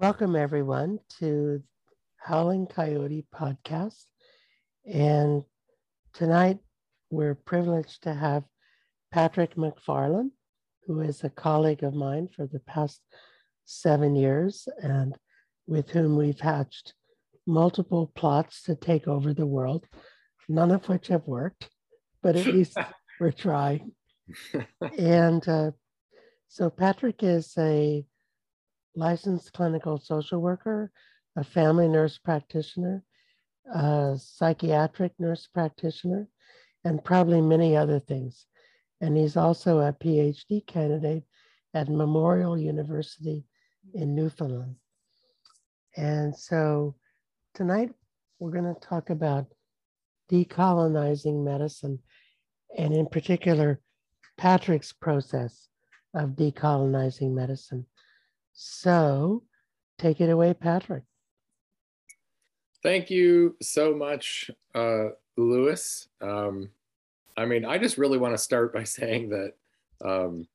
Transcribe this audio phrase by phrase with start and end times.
[0.00, 1.62] Welcome, everyone, to
[2.16, 4.06] Howling Coyote podcast.
[4.90, 5.44] And
[6.14, 6.56] tonight
[7.10, 8.44] we're privileged to have
[9.12, 10.30] Patrick McFarlane,
[10.86, 13.02] who is a colleague of mine for the past
[13.66, 15.14] seven years and
[15.66, 16.94] with whom we've hatched
[17.46, 19.84] multiple plots to take over the world,
[20.48, 21.68] none of which have worked,
[22.22, 22.78] but at least
[23.20, 23.92] we're trying.
[24.96, 25.72] and uh,
[26.48, 28.02] so Patrick is a
[28.94, 30.90] licensed clinical social worker,
[31.36, 33.02] a family nurse practitioner,
[33.72, 36.28] a psychiatric nurse practitioner,
[36.84, 38.46] and probably many other things.
[39.00, 41.24] And he's also a PhD candidate
[41.74, 43.44] at Memorial University
[43.94, 44.76] in Newfoundland.
[45.96, 46.96] And so
[47.54, 47.90] tonight
[48.38, 49.46] we're going to talk about
[50.30, 51.98] decolonizing medicine,
[52.76, 53.80] and in particular,
[54.38, 55.68] Patrick's process
[56.14, 57.86] of decolonizing medicine.
[58.62, 59.42] So
[59.98, 61.04] take it away, Patrick.
[62.82, 65.08] Thank you so much, uh,
[65.38, 66.08] Lewis.
[66.20, 66.68] Um,
[67.38, 69.54] I mean, I just really want to start by saying that,
[70.04, 70.46] um,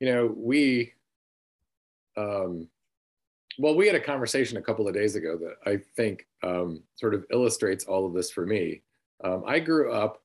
[0.00, 0.94] you know, we,
[2.16, 2.66] um,
[3.58, 7.12] well, we had a conversation a couple of days ago that I think um, sort
[7.12, 8.80] of illustrates all of this for me.
[9.22, 10.22] Um, I grew up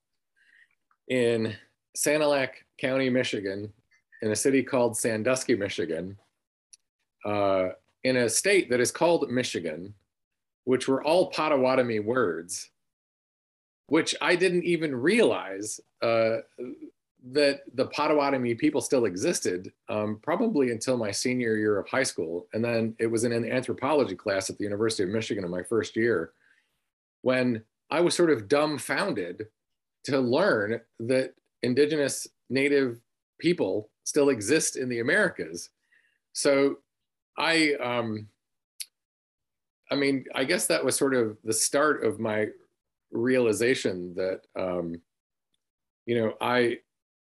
[1.09, 1.53] in
[1.97, 3.73] Sanilac County, Michigan,
[4.21, 6.17] in a city called Sandusky, Michigan,
[7.25, 7.69] uh,
[8.03, 9.93] in a state that is called Michigan,
[10.65, 12.69] which were all Potawatomi words,
[13.87, 16.37] which I didn't even realize uh,
[17.31, 22.47] that the Potawatomi people still existed, um, probably until my senior year of high school.
[22.53, 25.63] And then it was in an anthropology class at the University of Michigan in my
[25.63, 26.33] first year
[27.21, 29.47] when I was sort of dumbfounded
[30.05, 32.99] to learn that indigenous native
[33.39, 35.69] people still exist in the Americas.
[36.33, 36.79] So
[37.37, 38.27] I, um,
[39.91, 42.47] I mean, I guess that was sort of the start of my
[43.11, 45.01] realization that, um,
[46.05, 46.77] you know, I,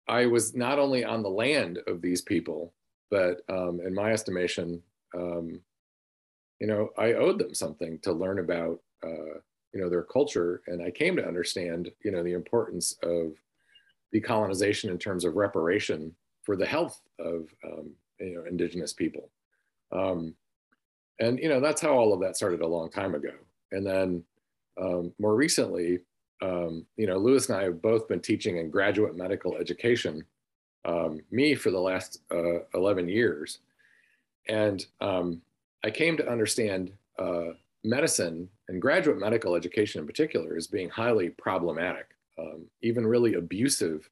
[0.08, 2.74] I was not only on the land of these people,
[3.10, 4.82] but um, in my estimation,
[5.16, 5.60] um,
[6.60, 9.40] you know, I owed them something to learn about, uh,
[9.74, 10.62] you know, their culture.
[10.68, 13.34] And I came to understand, you know, the importance of
[14.14, 19.30] decolonization in terms of reparation for the health of, um, you know, indigenous people.
[19.92, 20.36] Um,
[21.20, 23.34] and you know that's how all of that started a long time ago.
[23.72, 24.24] And then
[24.82, 26.00] um, more recently,
[26.42, 30.24] um, you know, Lewis and I have both been teaching in graduate medical education.
[30.84, 33.60] Um, me for the last uh, 11 years,
[34.50, 35.42] and um,
[35.84, 37.54] I came to understand uh,
[37.84, 42.08] medicine and graduate medical education in particular as being highly problematic,
[42.40, 44.10] um, even really abusive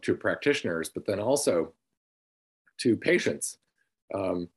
[0.00, 1.72] to practitioners, but then also
[2.78, 3.58] to patients.
[4.14, 4.48] Um,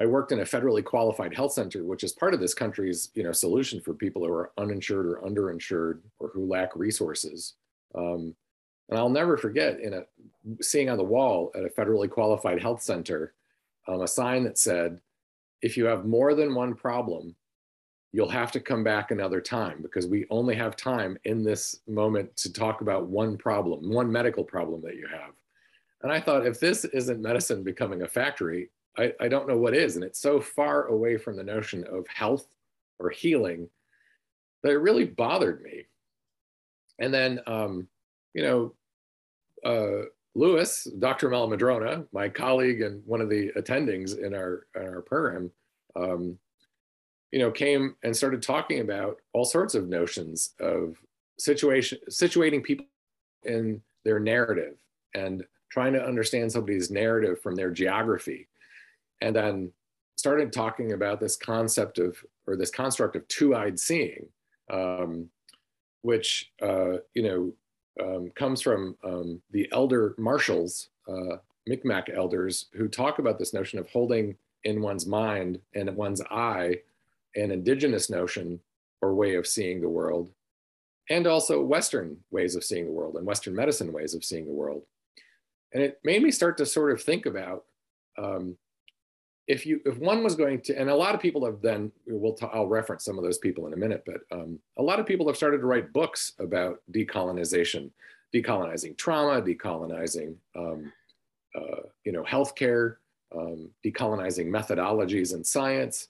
[0.00, 3.22] I worked in a federally qualified health center, which is part of this country's you
[3.22, 7.54] know solution for people who are uninsured or underinsured or who lack resources.
[7.94, 8.34] Um,
[8.88, 10.02] and I'll never forget in a
[10.62, 13.34] seeing on the wall at a federally qualified health center
[13.86, 15.00] um, a sign that said,
[15.62, 17.34] "If you have more than one problem,
[18.12, 22.34] you'll have to come back another time because we only have time in this moment
[22.36, 25.32] to talk about one problem, one medical problem that you have."
[26.02, 29.74] And I thought, if this isn't medicine becoming a factory, I, I don't know what
[29.74, 29.96] is.
[29.96, 32.46] And it's so far away from the notion of health
[32.98, 33.68] or healing
[34.62, 35.86] that it really bothered me.
[36.98, 37.88] And then, um,
[38.34, 38.74] you know,
[39.64, 41.30] uh, Lewis, Dr.
[41.30, 45.50] Mehl-Madrona, my colleague and one of the attendings in our, in our program,
[45.96, 46.38] um,
[47.30, 50.96] you know, came and started talking about all sorts of notions of
[51.38, 52.86] situation, situating people
[53.44, 54.74] in their narrative
[55.14, 58.48] and trying to understand somebody's narrative from their geography
[59.20, 59.72] and then
[60.16, 64.26] started talking about this concept of or this construct of two-eyed seeing
[64.70, 65.28] um,
[66.02, 67.52] which uh, you know
[68.04, 71.36] um, comes from um, the elder marshals uh,
[71.68, 76.76] Micmac elders who talk about this notion of holding in one's mind and one's eye
[77.36, 78.58] an indigenous notion
[79.00, 80.30] or way of seeing the world
[81.10, 84.52] and also western ways of seeing the world and western medicine ways of seeing the
[84.52, 84.82] world.
[85.72, 87.64] And it made me start to sort of think about
[88.16, 88.56] um,
[89.48, 92.34] if you if one was going to and a lot of people have then we'll
[92.34, 95.06] t- i'll reference some of those people in a minute but um, a lot of
[95.06, 97.90] people have started to write books about decolonization
[98.32, 100.92] decolonizing trauma decolonizing um,
[101.56, 102.96] uh, you know healthcare
[103.34, 106.08] um, decolonizing methodologies in science.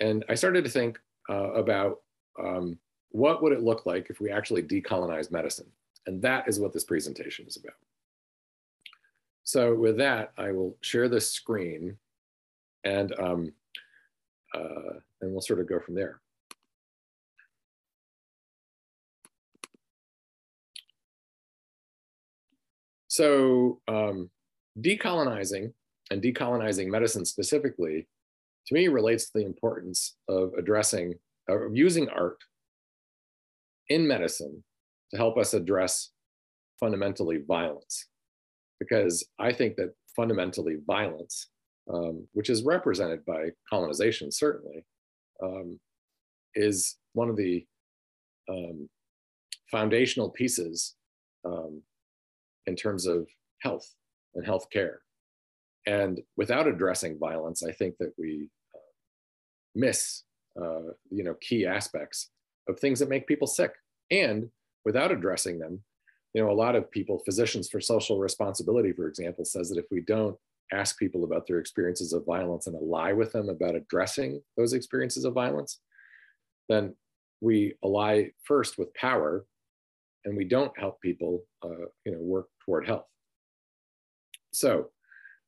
[0.00, 0.98] And i started to think
[1.28, 2.00] uh, about
[2.42, 2.78] um,
[3.10, 5.66] what would it look like if we actually decolonize medicine?
[6.06, 7.76] And that is what this presentation is about.
[9.44, 11.96] So with that i will share the screen
[12.88, 13.52] and um,
[14.54, 16.20] uh, and we'll sort of go from there.
[23.08, 24.30] So um,
[24.80, 25.72] decolonizing
[26.10, 28.06] and decolonizing medicine specifically,
[28.66, 31.14] to me, relates to the importance of addressing,
[31.48, 32.38] of using art
[33.88, 34.62] in medicine
[35.10, 36.10] to help us address
[36.78, 38.06] fundamentally violence.
[38.78, 41.48] Because I think that fundamentally violence,
[41.92, 44.84] um, which is represented by colonization, certainly,
[45.42, 45.78] um,
[46.54, 47.64] is one of the
[48.48, 48.88] um,
[49.70, 50.94] foundational pieces
[51.44, 51.82] um,
[52.66, 53.28] in terms of
[53.62, 53.94] health
[54.34, 55.00] and health care.
[55.86, 58.92] And without addressing violence, I think that we uh,
[59.74, 60.24] miss,
[60.60, 62.30] uh, you know, key aspects
[62.68, 63.72] of things that make people sick.
[64.10, 64.50] And
[64.84, 65.82] without addressing them,
[66.34, 69.86] you know, a lot of people, physicians for social responsibility, for example, says that if
[69.90, 70.36] we don't
[70.72, 75.24] ask people about their experiences of violence and ally with them about addressing those experiences
[75.24, 75.80] of violence,
[76.68, 76.94] then
[77.40, 79.44] we ally first with power
[80.24, 83.06] and we don't help people, uh, you know, work toward health.
[84.52, 84.90] So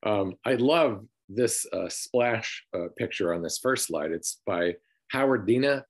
[0.04, 4.12] um, I love this uh, splash uh, picture on this first slide.
[4.12, 4.74] It's by
[5.12, 5.84] Howardena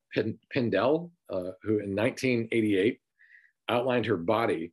[0.52, 2.98] Pindell, uh, who in 1988
[3.68, 4.72] outlined her body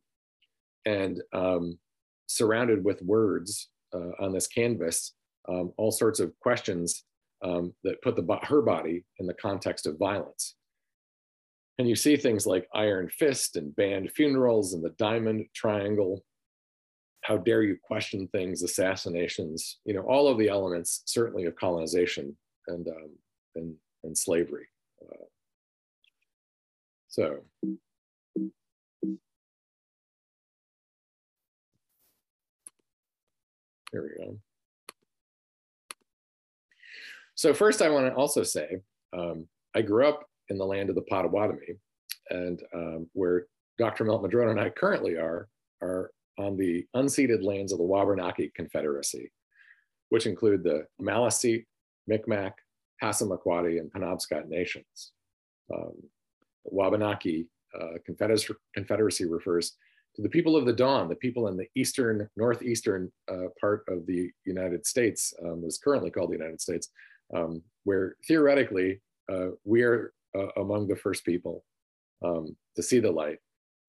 [0.84, 1.78] and um,
[2.26, 5.14] surrounded with words uh, on this canvas,
[5.48, 7.04] um, all sorts of questions
[7.42, 10.56] um, that put the, her body in the context of violence.
[11.78, 16.24] And you see things like iron fist and banned funerals and the diamond triangle.
[17.22, 22.36] How dare you question things, assassinations, you know, all of the elements certainly of colonization
[22.66, 23.10] and, um,
[23.54, 24.66] and, and slavery.
[25.00, 25.24] Uh,
[27.08, 27.38] so
[33.92, 34.38] Here we go.
[37.34, 38.78] So first I want to also say,
[39.16, 41.78] um, I grew up in the land of the Potawatomi
[42.30, 43.46] and um, where
[43.78, 44.04] Dr.
[44.04, 45.48] Mehl-Madrona and I currently are,
[45.80, 49.30] are on the unceded lands of the Wabanaki Confederacy,
[50.08, 51.64] which include the Maliseet,
[52.08, 52.52] Micmac,
[53.02, 55.12] Passamaquoddy, and Penobscot nations.
[55.72, 55.94] Um,
[56.64, 57.46] Wabanaki
[57.78, 57.98] uh,
[58.74, 59.76] Confederacy refers
[60.18, 64.04] to the people of the dawn, the people in the eastern, northeastern uh, part of
[64.04, 66.88] the United States, um, was currently called the United States,
[67.32, 69.00] um, where theoretically
[69.32, 71.64] uh, we are uh, among the first people
[72.24, 73.38] um, to see the light.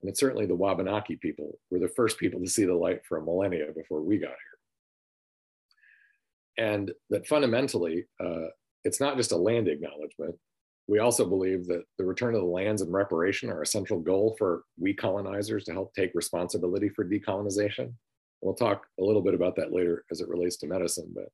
[0.02, 3.18] And it's certainly the Wabanaki people were the first people to see the light for
[3.18, 4.30] a millennia before we got
[6.58, 6.68] here.
[6.70, 8.50] And that fundamentally, uh,
[8.84, 10.36] it's not just a land acknowledgement,
[10.90, 14.36] we also believe that the return of the lands and reparation are a central goal
[14.40, 17.94] for we colonizers to help take responsibility for decolonization.
[18.42, 21.30] We'll talk a little bit about that later as it relates to medicine, but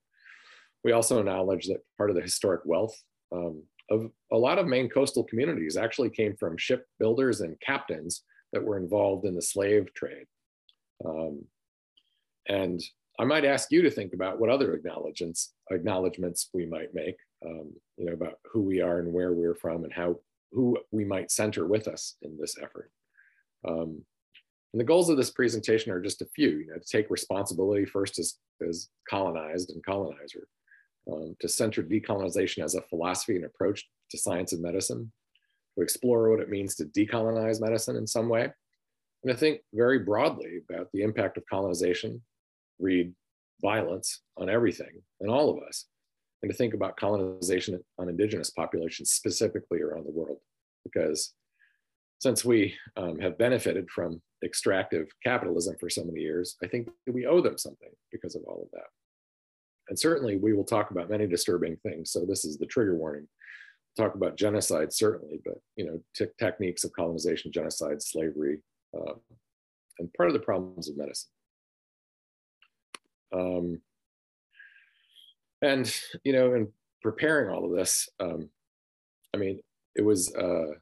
[0.83, 4.89] we also acknowledge that part of the historic wealth um, of a lot of Maine
[4.89, 10.25] coastal communities actually came from shipbuilders and captains that were involved in the slave trade.
[11.05, 11.45] Um,
[12.49, 12.81] and
[13.17, 17.73] I might ask you to think about what other acknowledgements, acknowledgements we might make um,
[17.97, 20.17] you know, about who we are and where we're from and how
[20.51, 22.91] who we might center with us in this effort.
[23.67, 24.03] Um,
[24.73, 27.85] and the goals of this presentation are just a few, you know, to take responsibility
[27.85, 28.35] first as,
[28.67, 30.47] as colonized and colonizer,
[31.11, 35.11] um, to center decolonization as a philosophy and approach to science and medicine,
[35.77, 38.51] to explore what it means to decolonize medicine in some way,
[39.23, 42.21] and to think very broadly about the impact of colonization,
[42.79, 43.13] read
[43.61, 45.85] violence on everything and all of us,
[46.41, 50.37] and to think about colonization on indigenous populations specifically around the world.
[50.83, 51.33] Because
[52.19, 57.25] since we um, have benefited from extractive capitalism for so many years, I think we
[57.25, 58.87] owe them something because of all of that.
[59.89, 62.11] And certainly we will talk about many disturbing things.
[62.11, 63.27] So this is the trigger warning.
[63.97, 68.59] talk about genocide, certainly, but you know, techniques of colonization, genocide, slavery,
[68.97, 69.13] uh,
[69.99, 71.29] and part of the problems of medicine.
[73.33, 73.81] Um,
[75.65, 75.93] and,
[76.23, 76.67] you know, in
[77.01, 78.49] preparing all of this, um,
[79.33, 79.59] I mean,
[79.95, 80.73] it was uh,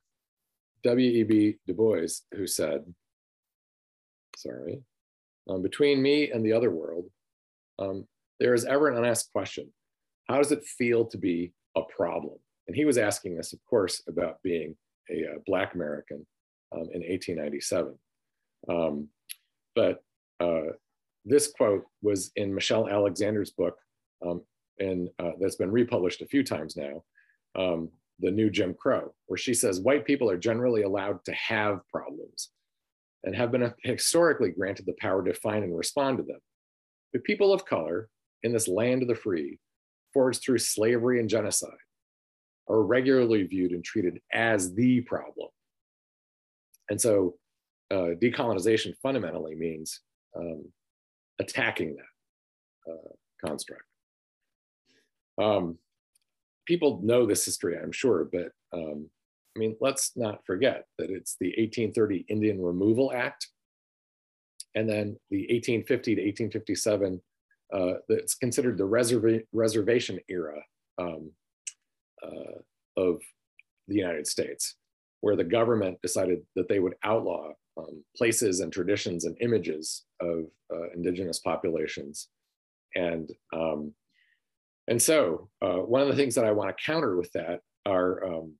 [0.83, 1.57] W.E.B.
[1.67, 2.81] Du Bois who said,
[4.35, 4.81] sorry,
[5.49, 7.05] um, between me and the other world,
[7.79, 8.07] um,
[8.39, 9.71] there is ever an unasked question
[10.29, 12.37] how does it feel to be a problem?
[12.67, 14.75] And he was asking us, of course, about being
[15.09, 16.25] a, a Black American
[16.73, 17.93] um, in 1897.
[18.69, 19.09] Um,
[19.75, 20.01] but
[20.39, 20.71] uh,
[21.25, 23.77] this quote was in Michelle Alexander's book,
[24.25, 24.41] um,
[24.79, 27.03] and uh, that's been republished a few times now,
[27.55, 27.89] um,
[28.19, 32.49] the new Jim Crow, where she says white people are generally allowed to have problems
[33.23, 36.39] and have been historically granted the power to find and respond to them.
[37.11, 38.09] But people of color
[38.43, 39.59] in this land of the free,
[40.13, 41.71] forged through slavery and genocide,
[42.67, 45.49] are regularly viewed and treated as the problem.
[46.89, 47.35] And so
[47.91, 50.01] uh, decolonization fundamentally means
[50.35, 50.65] um,
[51.39, 53.13] attacking that uh,
[53.45, 53.83] construct.
[55.41, 55.77] Um,
[56.65, 59.09] people know this history, I'm sure, but um,
[59.55, 63.47] I mean, let's not forget that it's the 1830 Indian Removal Act,
[64.75, 67.21] and then the 1850 to 1857
[67.73, 70.59] uh, that's considered the reserva- reservation era
[70.97, 71.31] um,
[72.23, 72.59] uh,
[72.97, 73.21] of
[73.87, 74.75] the United States,
[75.21, 80.45] where the government decided that they would outlaw um, places and traditions and images of
[80.73, 82.29] uh, indigenous populations.
[82.95, 83.93] And, um,
[84.87, 88.25] and so uh, one of the things that I want to counter with that are,
[88.25, 88.53] um,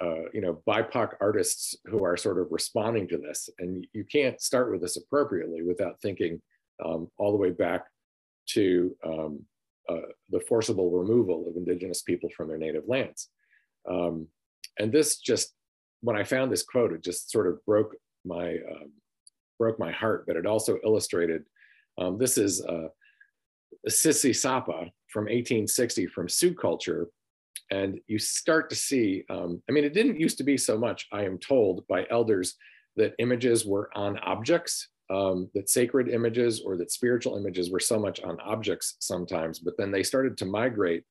[0.00, 3.48] uh, you know, BIPOC artists who are sort of responding to this.
[3.58, 6.40] And you can't start with this appropriately without thinking
[6.84, 7.84] um, all the way back
[8.50, 9.44] to um,
[9.88, 13.28] uh, the forcible removal of indigenous people from their native lands.
[13.88, 14.26] Um,
[14.78, 15.54] and this just,
[16.00, 18.92] when I found this quote, it just sort of broke my um,
[19.58, 21.42] broke my heart, but it also illustrated.
[21.98, 22.88] Um, this is uh,
[23.88, 27.08] Sissy Sapa from 1860 from Sioux culture,
[27.70, 29.24] and you start to see.
[29.30, 31.06] Um, I mean, it didn't used to be so much.
[31.12, 32.56] I am told by elders
[32.96, 37.98] that images were on objects, um, that sacred images or that spiritual images were so
[37.98, 41.04] much on objects sometimes, but then they started to migrate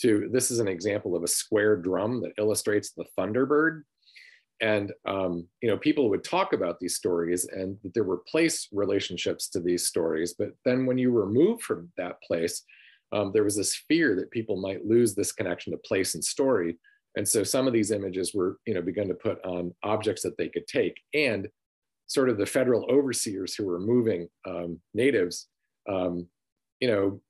[0.00, 0.28] to.
[0.32, 3.82] This is an example of a square drum that illustrates the thunderbird
[4.60, 9.48] and um, you know people would talk about these stories and there were place relationships
[9.48, 12.62] to these stories but then when you remove from that place
[13.12, 16.76] um, there was this fear that people might lose this connection to place and story.
[17.16, 20.36] And so some of these images were you know begun to put on objects that
[20.38, 20.94] they could take.
[21.14, 21.48] And
[22.06, 25.48] sort of the federal overseers who were moving um, natives
[25.88, 26.26] um,
[26.80, 27.20] you know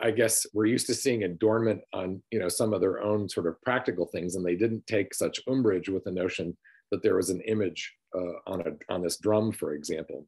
[0.00, 3.46] I guess we're used to seeing adornment on you know some of their own sort
[3.46, 6.56] of practical things, and they didn't take such umbrage with the notion
[6.90, 10.26] that there was an image uh, on a on this drum, for example.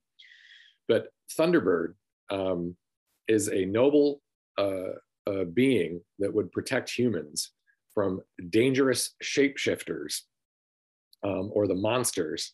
[0.89, 1.95] But Thunderbird
[2.31, 2.77] um,
[3.29, 4.21] is a noble
[4.59, 4.95] uh,
[5.27, 7.53] uh, being that would protect humans
[7.95, 8.21] from
[8.51, 10.23] dangerous shapeshifters
[11.23, 12.53] um, or the monsters.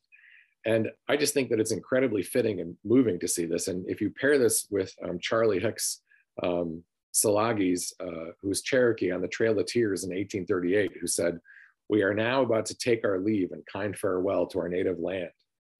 [0.66, 3.68] And I just think that it's incredibly fitting and moving to see this.
[3.68, 6.02] And if you pair this with um, Charlie Hicks'
[6.42, 6.82] um,
[7.14, 11.40] Tsalagis, uh, who was Cherokee on the Trail of Tears in 1838, who said,
[11.88, 15.30] We are now about to take our leave and kind farewell to our native land,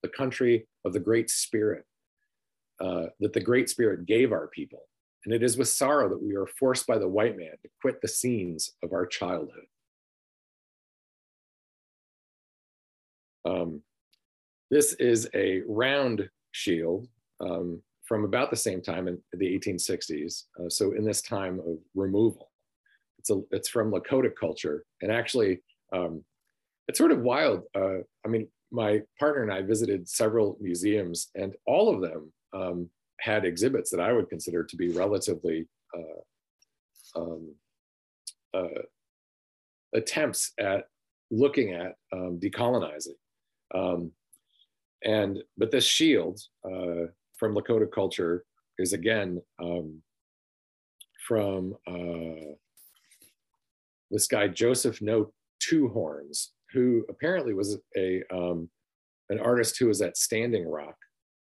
[0.03, 1.85] the country of the Great Spirit,
[2.81, 4.89] uh, that the Great Spirit gave our people.
[5.25, 8.01] And it is with sorrow that we are forced by the white man to quit
[8.01, 9.67] the scenes of our childhood.
[13.45, 13.83] Um,
[14.71, 17.09] this is a round shield
[17.41, 20.45] um, from about the same time in the 1860s.
[20.59, 22.51] Uh, so in this time of removal,
[23.19, 25.61] it's a it's from Lakota culture, and actually,
[25.93, 26.25] um,
[26.89, 27.65] it's sort of wild.
[27.75, 32.91] Uh, I mean, my partner and I visited several museums, and all of them um,
[33.21, 37.55] had exhibits that I would consider to be relatively uh, um,
[38.55, 38.83] uh,
[39.95, 40.85] attempts at
[41.31, 43.19] looking at um, decolonizing.
[43.75, 44.13] Um,
[45.05, 47.07] and but this shield uh,
[47.39, 48.45] from Lakota culture
[48.79, 50.03] is again um,
[51.27, 52.55] from uh,
[54.11, 58.69] this guy Joseph No Two Horns, who apparently was a um,
[59.31, 60.97] an artist who was at Standing Rock,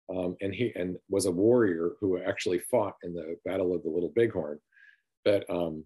[0.09, 3.89] um, and he and was a warrior who actually fought in the Battle of the
[3.89, 4.59] Little Bighorn.
[5.23, 5.83] But um,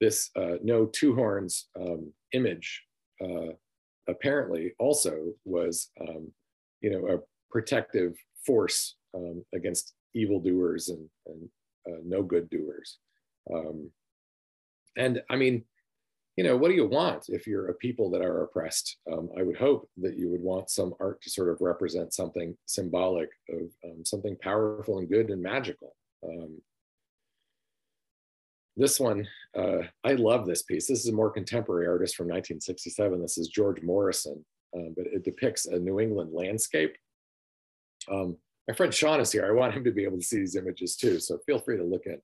[0.00, 2.82] this uh, No Two Horns um, image
[3.22, 3.52] uh,
[4.08, 6.32] apparently also was, um,
[6.80, 7.18] you know, a
[7.50, 8.14] protective
[8.46, 11.48] force um, against evildoers and, and
[11.86, 12.98] uh, no good doers.
[13.52, 13.90] Um,
[14.96, 15.64] and I mean,
[16.36, 18.96] you know, what do you want if you're a people that are oppressed?
[19.12, 22.56] Um, I would hope that you would want some art to sort of represent something
[22.66, 25.94] symbolic of um, something powerful and good and magical.
[26.26, 26.60] Um,
[28.76, 29.26] this one,
[29.58, 30.86] uh, I love this piece.
[30.86, 33.20] This is a more contemporary artist from 1967.
[33.20, 34.44] This is George Morrison,
[34.74, 36.96] uh, but it depicts a New England landscape.
[38.10, 38.36] Um,
[38.68, 39.44] my friend Sean is here.
[39.44, 41.18] I want him to be able to see these images too.
[41.18, 42.20] So feel free to look at.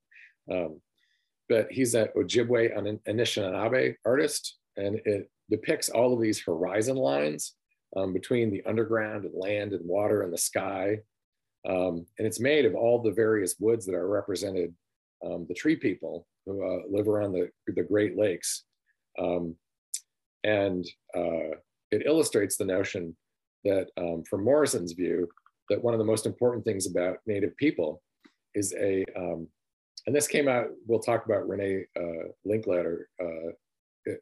[1.49, 7.53] But he's an Ojibwe, an Anishinaabe artist, and it depicts all of these horizon lines
[7.95, 10.99] um, between the underground and land and water and the sky.
[11.67, 14.73] Um, and it's made of all the various woods that are represented,
[15.25, 18.63] um, the tree people who uh, live around the, the Great Lakes.
[19.19, 19.55] Um,
[20.43, 20.85] and
[21.15, 21.55] uh,
[21.91, 23.15] it illustrates the notion
[23.63, 25.27] that um, from Morrison's view,
[25.69, 28.01] that one of the most important things about Native people
[28.53, 29.47] is a, um,
[30.07, 33.51] and this came out, we'll talk about Renee uh, Linklater uh,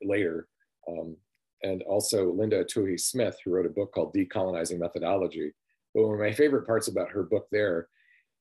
[0.01, 0.47] later,
[0.89, 1.15] um,
[1.61, 5.51] and also Linda Tuhi Smith, who wrote a book called Decolonizing Methodology.
[5.93, 7.87] But one of my favorite parts about her book there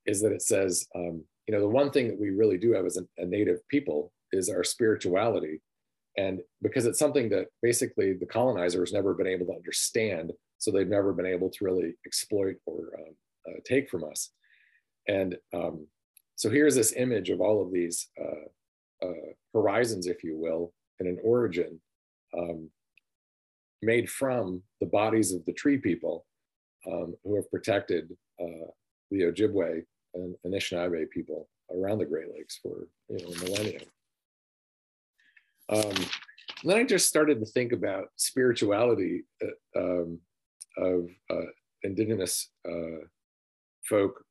[0.07, 2.87] is that it says, um, you know, the one thing that we really do have
[2.87, 5.61] as a, a native people is our spirituality.
[6.17, 10.89] And because it's something that basically the colonizers never been able to understand, so they've
[10.89, 13.15] never been able to really exploit or um,
[13.49, 14.31] uh, take from us.
[15.09, 15.87] And um,
[16.37, 21.09] so here's this image of all of these uh, uh, horizons, if you will, and
[21.09, 21.81] an origin
[22.37, 22.69] um,
[23.83, 26.27] made from the bodies of the tree people
[26.87, 28.11] um, who have protected
[28.41, 28.67] uh,
[29.11, 29.83] the Ojibwe
[30.15, 33.81] and Anishinaabe people around the Great Lakes for you know millennia.
[35.71, 36.07] Um,
[36.65, 40.19] then I just started to think about spirituality uh, um,
[40.79, 41.47] of uh,
[41.83, 43.07] indigenous uh,
[43.89, 44.24] folk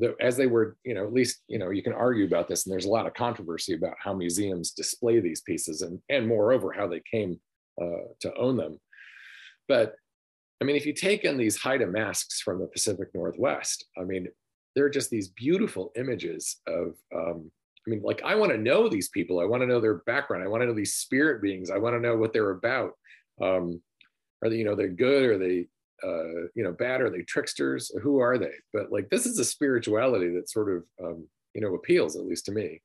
[0.00, 2.64] the, as they were, you know, at least, you know, you can argue about this,
[2.64, 6.72] and there's a lot of controversy about how museums display these pieces, and and moreover
[6.72, 7.38] how they came
[7.80, 8.80] uh, to own them.
[9.68, 9.94] But
[10.60, 14.28] I mean, if you take in these Haida masks from the Pacific Northwest, I mean,
[14.74, 16.94] they're just these beautiful images of.
[17.14, 17.50] Um,
[17.86, 19.40] I mean, like I want to know these people.
[19.40, 20.44] I want to know their background.
[20.44, 21.70] I want to know these spirit beings.
[21.70, 22.92] I want to know what they're about.
[23.40, 23.80] Um,
[24.42, 25.30] are they, you know, they're good?
[25.30, 25.66] Are they
[26.04, 27.00] uh, you know, bad?
[27.00, 27.90] Are they tricksters?
[28.02, 28.52] Who are they?
[28.72, 32.46] But like, this is a spirituality that sort of, um, you know, appeals, at least
[32.46, 32.80] to me.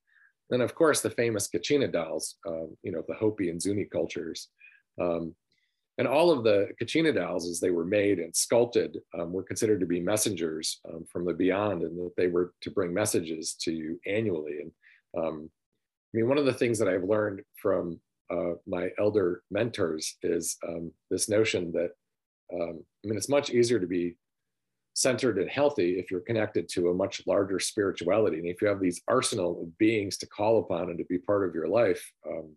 [0.52, 4.50] And of course, the famous Kachina dolls, um, you know, the Hopi and Zuni cultures.
[5.02, 5.36] Um,
[5.98, 9.80] and all of the Kachina dolls, as they were made and sculpted, um, were considered
[9.80, 13.72] to be messengers um, from the beyond and that they were to bring messages to
[13.72, 14.60] you annually.
[14.62, 14.72] And
[15.18, 15.50] um,
[16.14, 20.58] I mean, one of the things that I've learned from uh, my elder mentors is
[21.10, 21.92] this notion that
[22.54, 24.16] um, I mean, it's much easier to be
[24.94, 28.38] centered and healthy if you're connected to a much larger spirituality.
[28.38, 31.48] And if you have these arsenal of beings to call upon and to be part
[31.48, 32.54] of your life, um,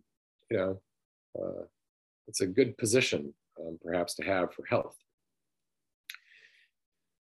[0.49, 0.81] you know,
[1.39, 1.63] uh,
[2.27, 4.95] it's a good position um, perhaps to have for health.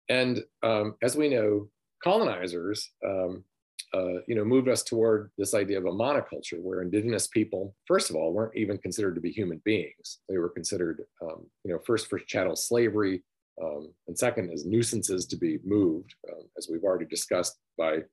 [0.09, 1.68] And um, as we know,
[2.03, 3.44] colonizers, um,
[3.92, 8.09] uh, you know, moved us toward this idea of a monoculture where indigenous people, first
[8.11, 10.18] of all, weren't even considered to be human beings.
[10.29, 13.24] They were considered, um, you know, first for chattel slavery,
[13.62, 18.05] um, and second as nuisances to be moved, um, as we've already discussed by, you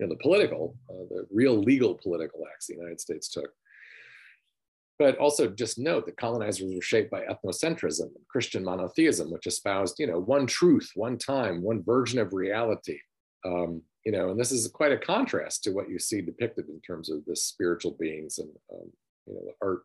[0.00, 3.50] know, the political, uh, the real legal political acts the United States took.
[4.98, 9.96] But also just note that colonizers were shaped by ethnocentrism, and Christian monotheism, which espoused,
[9.98, 12.98] you know, one truth, one time, one version of reality.
[13.44, 16.80] Um, you know, and this is quite a contrast to what you see depicted in
[16.80, 18.88] terms of the spiritual beings and um,
[19.26, 19.82] you know the art.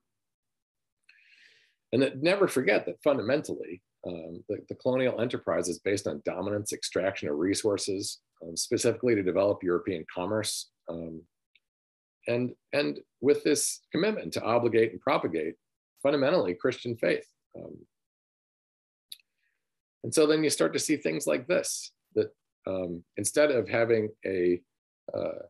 [1.91, 6.71] And that, never forget that fundamentally, um, the, the, colonial enterprise is based on dominance,
[6.71, 11.23] extraction of resources, um, specifically to develop European commerce, um,
[12.27, 15.55] and and with this commitment to obligate and propagate
[16.03, 17.25] fundamentally Christian faith.
[17.57, 17.75] Um,
[20.03, 21.91] and so then you start to see things like this
[22.67, 24.61] um, instead of having a
[25.15, 25.43] uh,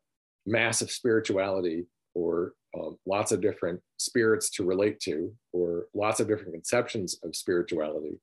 [0.46, 6.54] massive spirituality or um, lots of different spirits to relate to or lots of different
[6.54, 8.20] conceptions of spirituality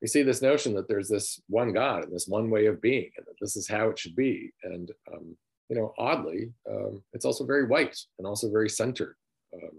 [0.00, 3.10] we see this notion that there's this one god and this one way of being
[3.16, 4.52] and that this is how it should be.
[4.62, 5.36] And um,
[5.68, 9.16] you know oddly um, it's also very white and also very centered.
[9.54, 9.78] Um,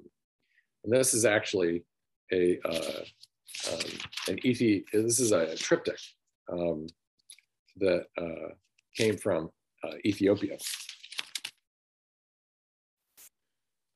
[0.84, 1.84] and this is actually
[2.34, 3.04] a uh,
[3.72, 3.80] um,
[4.28, 6.00] an ethi this is a triptych.
[6.52, 6.88] Um,
[7.80, 8.54] that uh,
[8.96, 9.50] came from
[9.84, 10.58] uh, Ethiopia.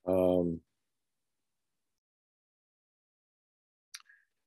[0.07, 0.59] Um,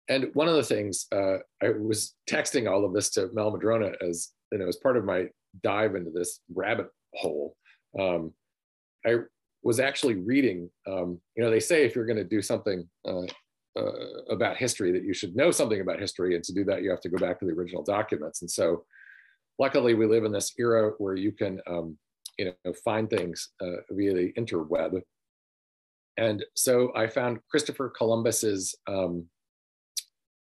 [0.09, 4.31] and one of the things uh, I was texting all of this to Mehl-Madrona as
[4.53, 5.29] you know as part of my
[5.63, 7.57] dive into this rabbit hole.
[7.99, 8.33] Um,
[9.07, 9.19] I
[9.63, 10.71] was actually reading.
[10.87, 13.27] Um, you know, they say if you're going to do something uh,
[13.77, 13.93] uh,
[14.31, 17.01] about history, that you should know something about history, and to do that, you have
[17.01, 18.43] to go back to the original documents.
[18.43, 18.85] And so,
[19.59, 21.97] luckily we live in this era where you can um,
[22.39, 25.01] you know find things uh, via the interweb.
[26.17, 29.27] And so i found christopher columbus's um,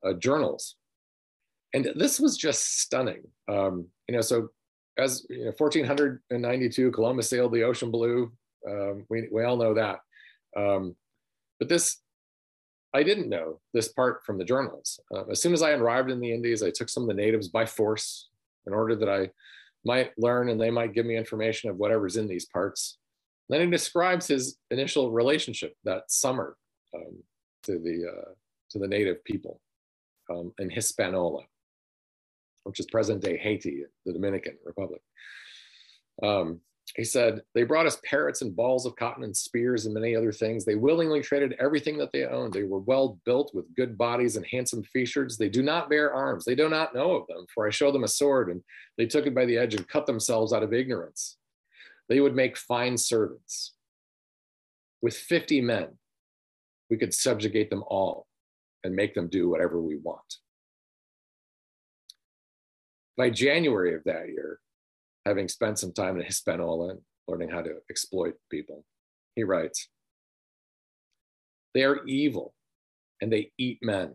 [0.06, 0.76] uh, journals.
[1.73, 3.23] And this was just stunning.
[3.47, 4.49] Um, you know so
[4.97, 8.32] as you know 1492 columbus sailed the ocean blue.
[8.69, 9.99] Um, we, we all know that.
[10.56, 10.95] Um,
[11.60, 11.97] but this
[12.95, 14.99] I didn't know this part from the journals.
[15.12, 17.47] Uh, as soon as I arrived in the Indies, I took some of the natives
[17.47, 18.30] by force
[18.67, 19.30] in order that I
[19.86, 22.97] might learn and they might give me information of whatever's in these parts.
[23.49, 26.56] Then he describes his initial relationship that summer
[26.95, 27.21] um,
[27.63, 28.32] to the uh,
[28.71, 29.60] to the native people
[30.30, 31.43] um, in Hispaniola,
[32.63, 35.02] which is present day Haiti, the Dominican Republic.
[36.21, 36.62] Um,
[36.96, 40.32] he said, They brought us parrots and balls of cotton and spears and many other
[40.32, 40.63] things.
[40.63, 42.54] They willingly traded everything that they owned.
[42.54, 45.38] They were well built with good bodies and handsome features.
[45.38, 46.46] They do not bear arms.
[46.46, 48.62] They do not know of them, for I showed them a sword, and
[48.98, 51.38] they took it by the edge and cut themselves out of ignorance.
[52.10, 53.74] They would make fine servants.
[55.02, 55.98] With 50 men,
[56.89, 58.28] we could subjugate them all
[58.84, 60.38] and make them do whatever we want.
[63.17, 64.60] By January of that year,
[65.26, 66.96] having spent some time in Hispaniola,
[67.28, 68.84] learning how to exploit people,
[69.36, 69.90] he writes,
[71.74, 72.54] They are evil
[73.22, 74.14] and they eat men.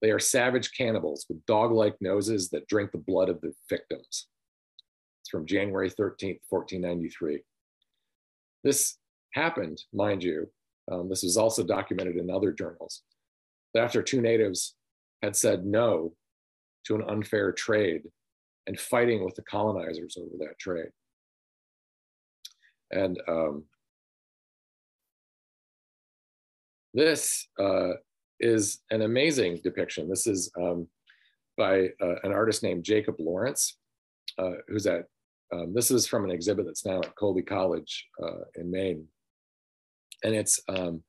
[0.00, 4.26] They are savage cannibals with dog like noses that drink the blood of their victims.
[5.22, 7.42] It's from January 13th, 1493.
[8.64, 8.98] This
[9.32, 10.50] happened, mind you,
[10.90, 13.02] um, this was also documented in other journals,
[13.72, 14.74] that after two natives
[15.22, 16.14] had said no
[16.86, 18.02] to an unfair trade
[18.66, 20.90] and fighting with the colonizers over that trade.
[22.90, 23.64] And um,
[26.94, 27.92] this uh,
[28.40, 30.08] is an amazing depiction.
[30.08, 30.86] This is um,
[31.56, 33.78] by uh, an artist named Jacob Lawrence,
[34.38, 35.06] uh, who's at,
[35.52, 39.06] um, this is from an exhibit that's now at Colby College uh, in Maine.
[40.24, 41.02] And it's um,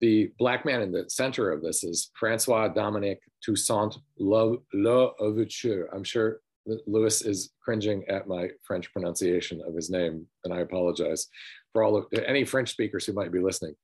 [0.00, 5.88] the black man in the center of this is Francois Dominique Toussaint Louverture.
[5.92, 6.40] I'm sure
[6.86, 11.28] Lewis is cringing at my French pronunciation of his name, and I apologize
[11.72, 13.74] for all of any French speakers who might be listening.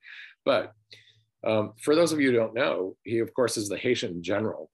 [0.45, 0.73] But
[1.47, 4.71] um, for those of you who don't know, he of course is the Haitian general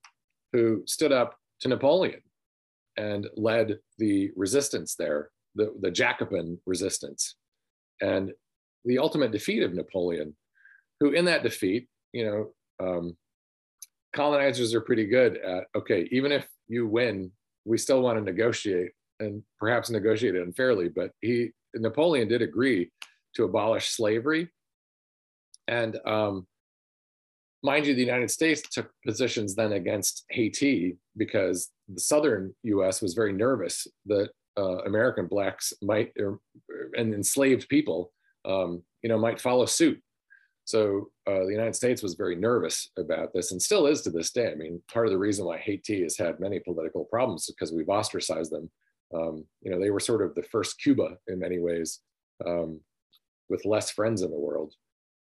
[0.52, 2.20] who stood up to Napoleon
[2.96, 7.36] and led the resistance there, the, the Jacobin resistance,
[8.00, 8.32] and
[8.84, 10.36] the ultimate defeat of Napoleon,
[11.00, 13.16] who in that defeat, you know, um,
[14.14, 17.30] colonizers are pretty good at okay, even if you win
[17.64, 20.88] we still want to negotiate and perhaps negotiate it unfairly.
[20.88, 22.90] But he Napoleon did agree
[23.36, 24.48] to abolish slavery,
[25.68, 26.46] and um,
[27.62, 33.02] mind you, the United States took positions then against Haiti because the southern U.S.
[33.02, 36.38] was very nervous that uh, American blacks might er,
[36.96, 38.12] and enslaved people,
[38.44, 40.00] um, you know, might follow suit.
[40.70, 44.30] So uh, the United States was very nervous about this and still is to this
[44.30, 44.52] day.
[44.52, 47.72] I mean, part of the reason why Haiti has had many political problems is because
[47.72, 48.70] we've ostracized them.
[49.12, 52.00] Um, you know, they were sort of the first Cuba in many ways,
[52.46, 52.80] um,
[53.48, 54.72] with less friends in the world.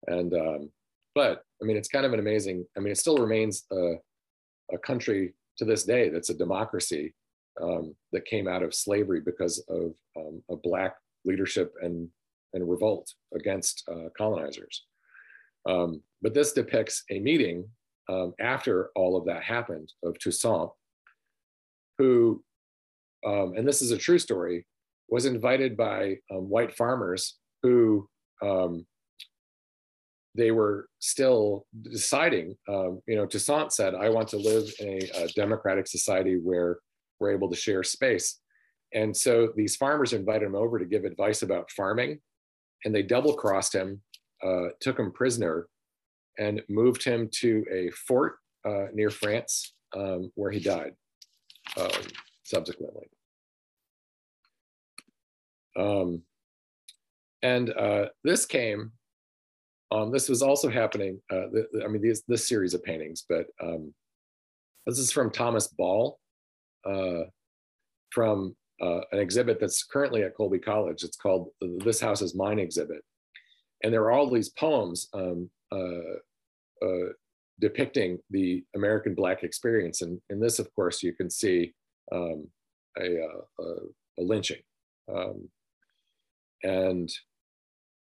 [0.08, 0.72] And, um,
[1.14, 3.94] but I mean, it's kind of an amazing, I mean, it still remains a,
[4.74, 7.14] a country to this day that's a democracy
[7.62, 10.96] um, that came out of slavery because of um, a Black
[11.26, 12.10] leadership and,
[12.56, 14.86] and revolt against uh, colonizers.
[15.68, 17.66] Um, but this depicts a meeting
[18.10, 20.70] um, after all of that happened of Toussaint,
[21.98, 22.44] who,
[23.26, 24.66] um, and this is a true story,
[25.10, 28.08] was invited by um, white farmers who
[28.42, 28.86] um,
[30.36, 32.56] they were still deciding.
[32.70, 36.80] Um, you know, Toussaint said, "I want to live in a, a democratic society where
[37.20, 38.40] we're able to share space."
[38.94, 42.20] And so these farmers invited him over to give advice about farming,
[42.86, 44.02] and they double crossed him
[44.44, 45.68] uh, took him prisoner
[46.38, 50.94] and moved him to a fort uh, near France um, where he died
[51.78, 51.90] um,
[52.44, 53.08] subsequently.
[55.78, 56.22] Um,
[57.42, 58.92] and uh, this came,
[59.92, 63.46] um, this was also happening, uh, the, I mean, these, this series of paintings, but
[63.62, 63.94] um,
[64.86, 66.20] this is from Thomas Ball
[66.86, 67.24] uh,
[68.12, 71.04] from uh, an exhibit that's currently at Colby College.
[71.04, 73.04] It's called This House is Mine exhibit
[73.84, 77.10] and there are all these poems um, uh, uh,
[77.60, 80.02] depicting the American Black experience.
[80.02, 81.74] And in this, of course, you can see
[82.12, 82.48] um,
[83.00, 83.64] a, uh, a,
[84.20, 84.62] a, lynching.
[85.14, 85.50] Um,
[86.64, 87.10] and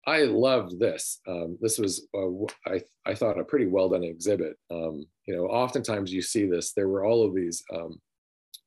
[0.07, 1.21] I loved this.
[1.29, 4.57] Um, this was, uh, I, I thought, a pretty well done exhibit.
[4.71, 8.01] Um, you know, oftentimes you see this, there were all of these um,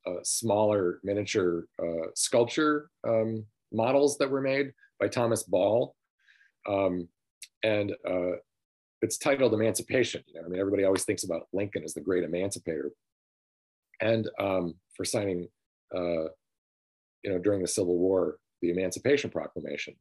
[0.08, 2.90] uh, smaller miniature uh, sculpture
[3.72, 5.96] models that were made by Thomas Ball
[6.68, 7.08] um,
[7.64, 8.38] and uh,
[9.02, 10.24] it's titled Emancipation.
[10.28, 12.92] You know, I mean, everybody always thinks about Lincoln as the great emancipator,
[14.02, 15.48] and um, for signing,
[15.96, 16.30] uh,
[17.24, 19.96] you know, during the Civil War, the Emancipation Proclamation.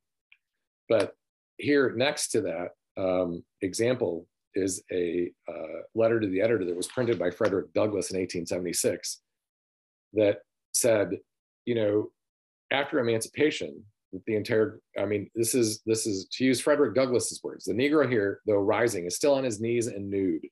[0.88, 1.14] But
[1.58, 6.86] here, next to that um, example, is a uh, letter to the editor that was
[6.86, 9.20] printed by Frederick Douglass in 1876
[10.14, 10.38] that
[10.72, 11.18] said,
[11.64, 12.10] you know,
[12.70, 13.84] after emancipation,
[14.26, 18.08] the entire i mean this is this is to use frederick douglass's words the negro
[18.08, 20.46] here though rising is still on his knees and nude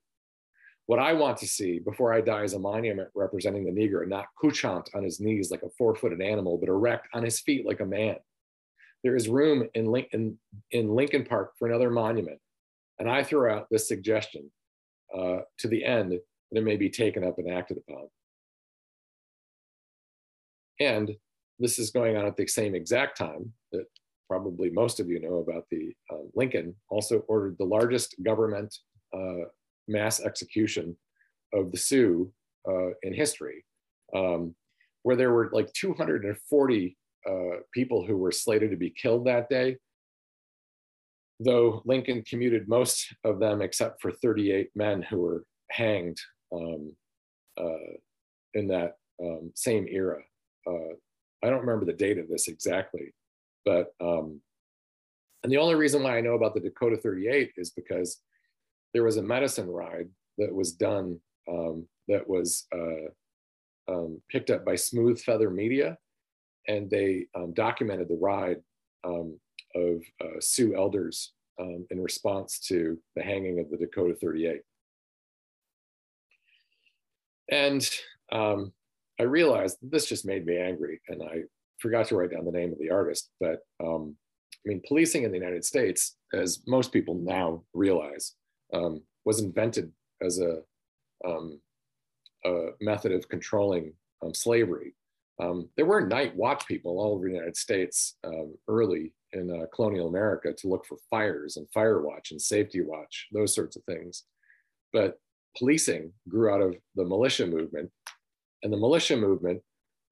[0.87, 4.27] what i want to see before i die is a monument representing the negro not
[4.43, 7.87] couchant on his knees like a four-footed animal but erect on his feet like a
[7.87, 8.17] man
[9.03, 10.39] there is room in, Lincoln,
[10.71, 12.39] in Lincoln Park for another monument.
[12.99, 14.51] And I throw out this suggestion
[15.17, 18.09] uh, to the end that it may be taken up and acted upon.
[20.79, 21.17] And
[21.63, 23.87] this is going on at the same exact time that
[24.29, 28.75] probably most of you know about the uh, Lincoln also ordered the largest government
[29.15, 29.45] uh,
[29.89, 30.97] mass execution
[31.55, 32.33] of the Sioux
[32.69, 33.65] uh, in history,
[34.15, 34.55] um,
[35.03, 36.97] where there were like 240
[37.29, 37.33] uh,
[37.73, 39.77] people who were slated to be killed that day.
[41.39, 46.19] Though Lincoln commuted most of them except for 38 men who were hanged
[46.55, 46.93] um,
[47.61, 47.95] uh,
[48.55, 50.21] in that um, same era.
[50.67, 50.95] Uh,
[51.43, 53.13] I don't remember the date of this exactly,
[53.65, 54.41] but um,
[55.43, 58.21] and the only reason why I know about the Dakota 38 is because
[58.95, 64.65] there was a medicine ride that was done um, that was uh, um, picked up
[64.65, 65.97] by Smooth Feather Media,
[66.69, 68.59] and they um, documented the ride
[69.05, 69.39] um,
[69.75, 74.61] of uh, Sioux elders um, in response to the hanging of the Dakota 38.
[77.51, 77.91] And
[78.31, 78.73] um,
[79.21, 81.43] I realized this just made me angry, and I
[81.79, 83.31] forgot to write down the name of the artist.
[83.41, 84.17] But um,
[84.65, 88.35] I mean, policing in the United States, as most people now realize,
[88.73, 90.61] um, was invented as a,
[91.29, 91.61] um,
[92.45, 93.93] a, method of controlling
[94.25, 94.95] um, slavery.
[95.41, 99.67] Um, there were night watch people all over the United States um, early in uh,
[99.75, 103.83] colonial America to look for fires and fire watch and safety watch, those sorts of
[103.85, 104.25] things.
[104.93, 105.19] But
[105.57, 107.91] policing grew out of the militia movement
[108.63, 109.61] and the militia movement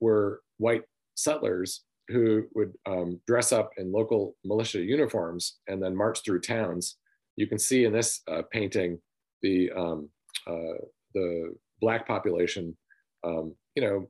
[0.01, 0.83] were white
[1.15, 6.97] settlers who would um, dress up in local militia uniforms and then march through towns.
[7.37, 8.99] You can see in this uh, painting
[9.43, 10.09] the um,
[10.47, 10.81] uh,
[11.15, 12.77] the black population,
[13.25, 14.07] um, you know,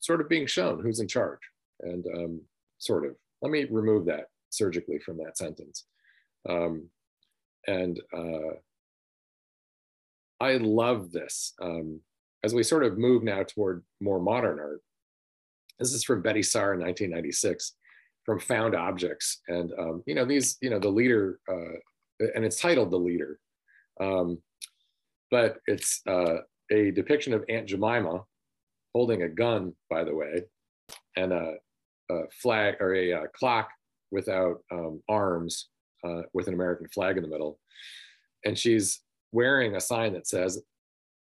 [0.00, 1.40] sort of being shown who's in charge,
[1.80, 2.40] and um,
[2.78, 3.14] sort of.
[3.40, 5.84] Let me remove that surgically from that sentence.
[6.48, 6.88] Um,
[7.66, 8.56] and uh,
[10.40, 11.54] I love this.
[11.60, 12.00] Um,
[12.44, 14.80] as we sort of move now toward more modern art,
[15.78, 17.74] this is from Betty Saar in 1996,
[18.24, 19.42] from Found Objects.
[19.48, 23.38] And, um, you know, these, you know, the leader, uh, and it's titled The Leader,
[24.00, 24.38] um,
[25.30, 26.38] but it's uh,
[26.72, 28.24] a depiction of Aunt Jemima
[28.94, 30.42] holding a gun, by the way,
[31.16, 31.54] and a,
[32.10, 33.68] a flag or a, a uh, clock
[34.10, 35.68] without um, arms
[36.04, 37.58] uh, with an American flag in the middle.
[38.44, 39.00] And she's
[39.32, 40.62] wearing a sign that says,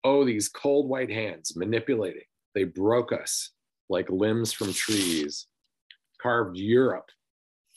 [0.06, 2.28] Oh, these cold white hands manipulating.
[2.54, 3.50] They broke us
[3.90, 5.48] like limbs from trees,
[6.22, 7.10] carved Europe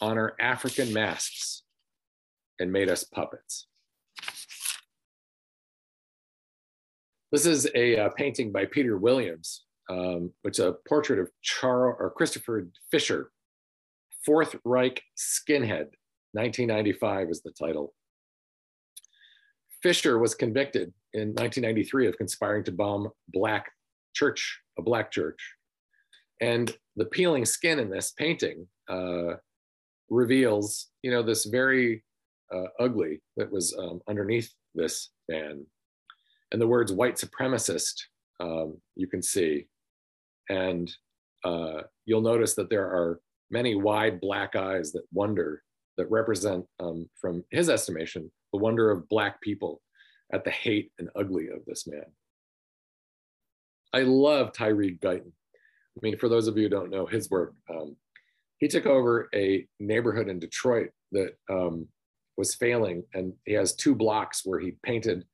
[0.02, 1.62] on our African masks,
[2.60, 3.66] and made us puppets.
[7.32, 11.96] This is a uh, painting by Peter Williams, um, which is a portrait of Charles
[11.98, 13.30] or Christopher Fisher,
[14.26, 15.94] Fourth Reich Skinhead,
[16.32, 17.94] 1995 is the title.
[19.82, 23.70] Fisher was convicted in 1993 of conspiring to bomb black
[24.14, 25.38] church, a black church.
[26.40, 29.36] And the peeling skin in this painting uh,
[30.08, 32.04] reveals, you know, this very
[32.54, 35.64] uh, ugly that was um, underneath this man.
[36.52, 37.94] And the words white supremacist,
[38.40, 39.66] um, you can see.
[40.48, 40.90] And
[41.44, 45.62] uh, you'll notice that there are many wide black eyes that wonder,
[45.96, 49.80] that represent, um, from his estimation, the wonder of Black people
[50.32, 52.04] at the hate and ugly of this man.
[53.92, 55.32] I love Tyree Guyton.
[55.96, 57.96] I mean, for those of you who don't know his work, um,
[58.58, 61.88] he took over a neighborhood in Detroit that um,
[62.36, 65.24] was failing, and he has two blocks where he painted,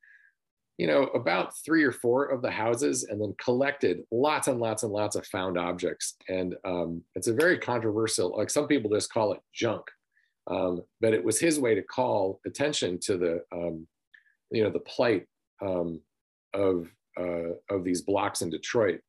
[0.77, 4.83] you know, about three or four of the houses, and then collected lots and lots
[4.83, 6.15] and lots of found objects.
[6.29, 8.35] And um, it's a very controversial.
[8.37, 9.83] Like some people just call it junk,
[10.47, 13.87] um, but it was his way to call attention to the, um,
[14.51, 15.25] you know, the plight
[15.61, 15.99] um,
[16.53, 16.87] of
[17.19, 18.99] uh, of these blocks in Detroit.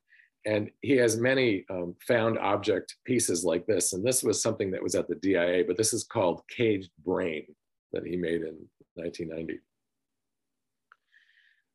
[0.44, 3.92] And he has many um, found object pieces like this.
[3.92, 7.46] And this was something that was at the DIA, but this is called Caged Brain
[7.92, 8.56] that he made in
[8.94, 9.58] 1990.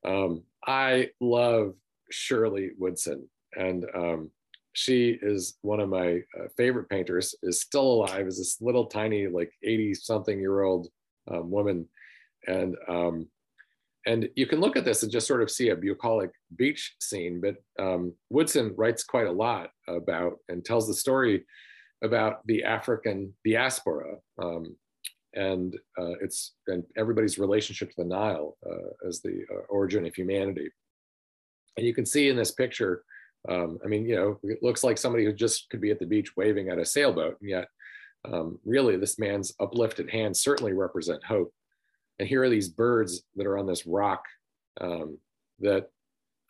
[0.06, 1.74] Um, I love
[2.12, 4.32] Shirley Woodson, and um,
[4.74, 9.28] she is one of my uh, favorite painters is still alive is this little tiny
[9.28, 10.88] like 80 something year old
[11.30, 11.88] um, woman
[12.47, 13.28] and um,
[14.05, 17.41] and you can look at this and just sort of see a bucolic beach scene
[17.41, 21.43] but um, woodson writes quite a lot about and tells the story
[22.03, 24.75] about the african diaspora um,
[25.33, 30.15] and uh, it's and everybody's relationship to the nile uh, as the uh, origin of
[30.15, 30.69] humanity
[31.77, 33.03] and you can see in this picture
[33.49, 36.05] um, I mean, you know, it looks like somebody who just could be at the
[36.05, 37.67] beach waving at a sailboat, and yet
[38.25, 41.53] um, really this man's uplifted hands certainly represent hope.
[42.21, 44.23] And here are these birds that are on this rock
[44.79, 45.17] um,
[45.57, 45.89] that,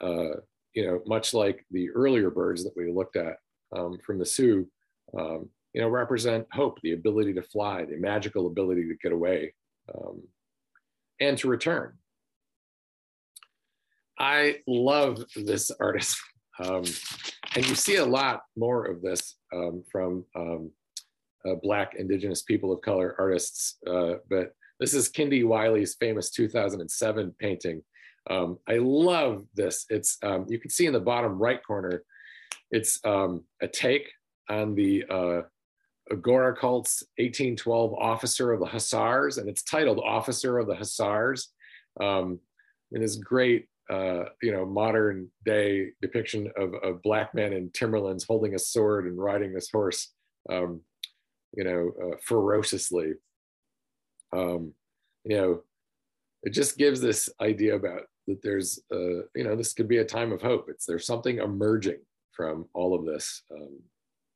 [0.03, 0.41] uh,
[0.73, 3.37] you know, much like the earlier birds that we looked at
[3.73, 4.67] um, from the Sioux,
[5.17, 9.53] um, you know, represent hope, the ability to fly, the magical ability to get away
[9.95, 10.21] um,
[11.21, 11.93] and to return.
[14.19, 16.17] I love this artist.
[16.59, 16.83] Um,
[17.55, 22.81] and you see a lot more of this um, from uh, Black, Indigenous, people of
[22.81, 23.77] color artists.
[23.87, 27.83] Uh, but this is Kehinde Wiley's famous 2007 painting.
[28.29, 29.85] Um, I love this.
[29.89, 32.03] It's, um, you can see in the bottom right corner,
[32.71, 34.11] it's um, a take
[34.49, 35.41] on the uh,
[36.11, 41.49] Géricault's 1812 officer of the Hussars, and it's titled Officer of the Hussars.
[41.99, 42.39] Um,
[42.91, 48.23] and this great, uh, you know, modern day depiction of a black man in Timberlands
[48.23, 50.11] holding a sword and riding this horse,
[50.49, 50.81] um,
[51.55, 53.13] you know, uh, ferociously.
[54.33, 54.73] Um,
[55.23, 55.61] you know,
[56.43, 60.05] it just gives this idea about that there's, uh, you know, this could be a
[60.05, 60.67] time of hope.
[60.69, 61.99] It's there's something emerging
[62.31, 63.79] from all of this, um,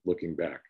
[0.05, 0.61] looking back.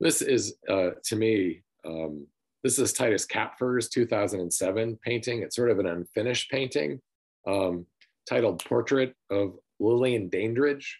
[0.00, 2.26] This is, uh, to me, um,
[2.62, 5.42] this is Titus Kaphar's 2007 painting.
[5.42, 7.00] It's sort of an unfinished painting
[7.46, 7.86] um,
[8.28, 10.98] titled Portrait of Lillian Dandridge.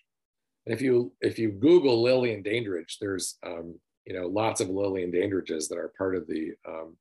[0.66, 3.78] And if you if you Google Lillian Dandridge, there's um,
[4.10, 6.96] you know lots of Lillian Dandridges that are part of the um,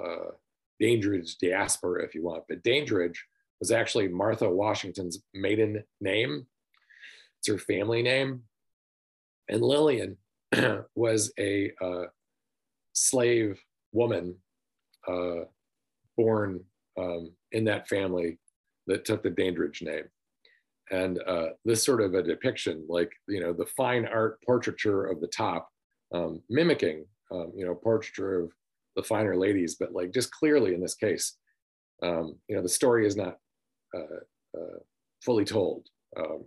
[0.00, 0.30] uh,
[0.80, 2.44] Dandridge diaspora, if you want.
[2.48, 3.26] But Dandridge
[3.58, 6.46] was actually Martha Washington's maiden name.
[7.40, 8.42] It's her family name.
[9.48, 10.18] And Lillian
[10.94, 12.04] was a uh,
[12.92, 14.36] slave woman
[15.08, 15.46] uh,
[16.16, 16.60] born
[16.96, 18.38] um, in that family
[18.86, 20.04] that took the Dandridge name.
[20.92, 25.20] And uh, this sort of a depiction, like, you know, the fine art portraiture of
[25.20, 25.71] the top,
[26.12, 28.52] um, mimicking, um, you know, portraiture of
[28.96, 31.38] the finer ladies, but like just clearly in this case,
[32.02, 33.38] um, you know, the story is not
[33.94, 34.78] uh, uh,
[35.24, 35.86] fully told.
[36.16, 36.44] Um,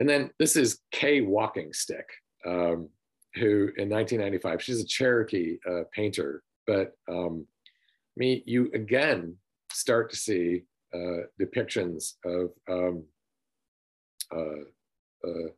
[0.00, 2.06] and then this is Kay Walking Stick,
[2.44, 2.88] um,
[3.34, 7.46] who in 1995, she's a Cherokee uh, painter, but um,
[8.16, 9.36] me, you again
[9.70, 10.62] start to see
[10.94, 13.04] uh, depictions of um,
[14.34, 14.64] uh,
[15.26, 15.48] uh,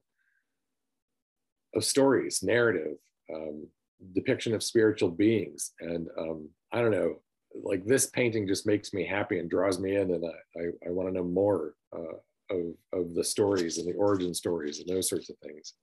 [1.74, 2.96] of stories, narrative,
[3.34, 3.66] um,
[4.14, 7.20] depiction of spiritual beings, and um, I don't know,
[7.62, 10.90] like this painting just makes me happy and draws me in, and I I, I
[10.90, 12.16] want to know more uh,
[12.50, 15.74] of, of the stories and the origin stories and those sorts of things.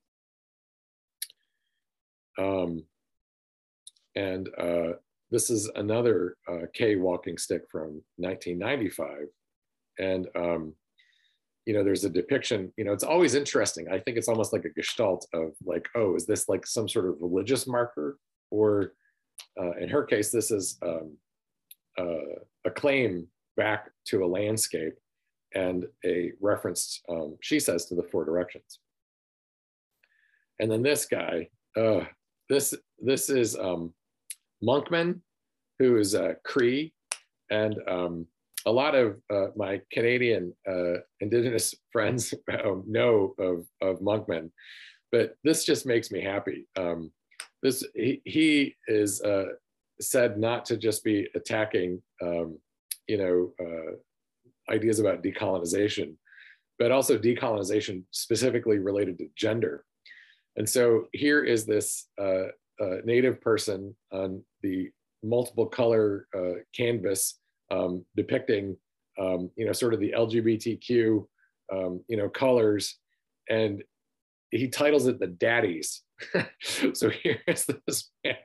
[2.37, 2.83] Um,
[4.15, 4.93] and uh,
[5.29, 9.27] this is another uh, Kay Walking Stick from 1995.
[9.99, 10.73] And, um,
[11.65, 13.87] you know, there's a depiction, you know, it's always interesting.
[13.91, 17.05] I think it's almost like a gestalt of like, oh, is this like some sort
[17.05, 18.17] of religious marker?
[18.49, 18.93] Or
[19.59, 21.17] uh, in her case, this is um,
[21.99, 24.95] uh, a claim back to a landscape
[25.53, 28.79] and a reference, um, she says, to the four directions.
[30.59, 32.05] And then this guy, uh,
[32.49, 33.93] this this is um,
[34.63, 35.21] Monkman,
[35.79, 36.93] who is a Cree,
[37.49, 38.27] and um,
[38.65, 42.33] a lot of uh, my Canadian uh, Indigenous friends
[42.87, 44.51] know of, of Monkman,
[45.11, 46.67] but this just makes me happy.
[46.77, 47.11] Um,
[47.63, 49.45] this he, he is uh,
[49.99, 52.57] said not to just be attacking, um,
[53.07, 56.15] you know, uh, ideas about decolonization,
[56.79, 59.85] but also decolonization specifically related to gender.
[60.55, 62.47] And so here is this uh,
[62.81, 64.89] uh, native person on the
[65.23, 66.25] multiple color
[66.75, 67.40] canvas
[67.71, 68.77] um, depicting,
[69.19, 71.25] um, you know, sort of the LGBTQ,
[71.73, 72.97] um, you know, colors.
[73.49, 73.83] And
[74.51, 76.03] he titles it the daddies.
[76.93, 78.35] so here's this man,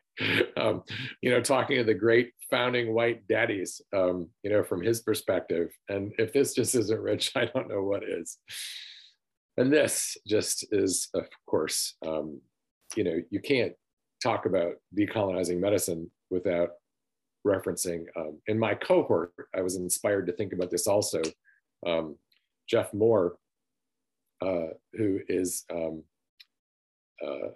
[0.56, 0.82] um,
[1.20, 5.70] you know, talking to the great founding white daddies, um, you know, from his perspective.
[5.88, 8.38] And if this just isn't rich, I don't know what is.
[9.58, 12.40] And this just is, of course, um,
[12.94, 13.72] you know, you can't
[14.22, 16.70] talk about decolonizing medicine without
[17.46, 18.04] referencing.
[18.16, 21.22] Um, in my cohort, I was inspired to think about this also.
[21.86, 22.16] Um,
[22.68, 23.36] Jeff Moore,
[24.44, 26.02] uh, who is um,
[27.24, 27.50] uh,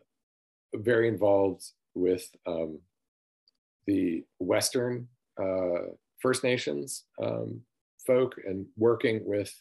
[0.74, 1.64] very involved
[1.94, 2.78] with um,
[3.86, 5.08] the Western
[5.40, 5.90] uh,
[6.22, 7.60] First Nations um,
[8.06, 9.52] folk and working with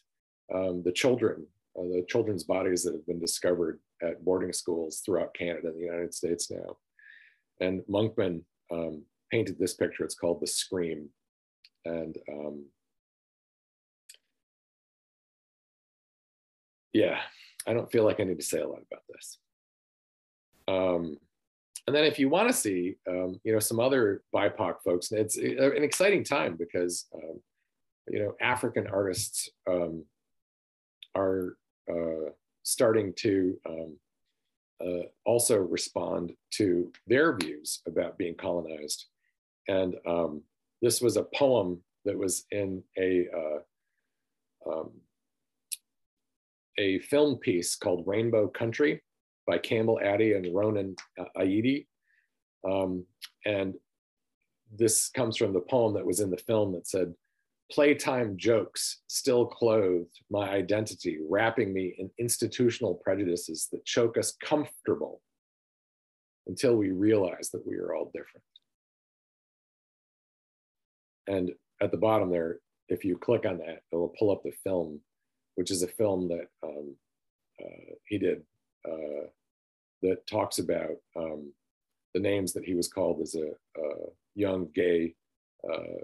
[0.53, 1.45] um, the children,
[1.77, 5.85] uh, the children's bodies that have been discovered at boarding schools throughout Canada and the
[5.85, 6.77] United States now.
[7.59, 10.03] And Monkman um, painted this picture.
[10.03, 11.09] It's called The Scream.
[11.85, 12.65] And um,
[16.93, 17.19] yeah,
[17.67, 19.37] I don't feel like I need to say a lot about this.
[20.67, 21.17] Um,
[21.87, 25.37] and then if you want to see, um, you know, some other BIPOC folks, it's
[25.37, 27.39] an exciting time because, um,
[28.07, 30.03] you know, African artists um,
[31.15, 31.57] are
[31.89, 32.29] uh,
[32.63, 33.97] starting to um,
[34.85, 39.07] uh, also respond to their views about being colonized.
[39.69, 40.41] And um,
[40.81, 44.91] this was a poem that was in a uh, um,
[46.79, 49.01] a film piece called Rainbow Country
[49.45, 51.85] by Campbell Addy and Ronan uh, Aidi.
[52.67, 53.05] Um,
[53.45, 53.75] and
[54.75, 57.13] this comes from the poem that was in the film that said,
[57.71, 65.21] Playtime jokes still clothed my identity, wrapping me in institutional prejudices that choke us comfortable
[66.47, 68.43] until we realize that we are all different.
[71.29, 71.51] And
[71.81, 72.57] at the bottom there,
[72.89, 74.99] if you click on that, it will pull up the film,
[75.55, 76.95] which is a film that um,
[77.63, 78.41] uh, he did
[78.85, 79.27] uh,
[80.01, 81.53] that talks about um,
[82.13, 83.49] the names that he was called as a,
[83.79, 83.89] a
[84.35, 85.13] young gay
[85.71, 86.03] uh,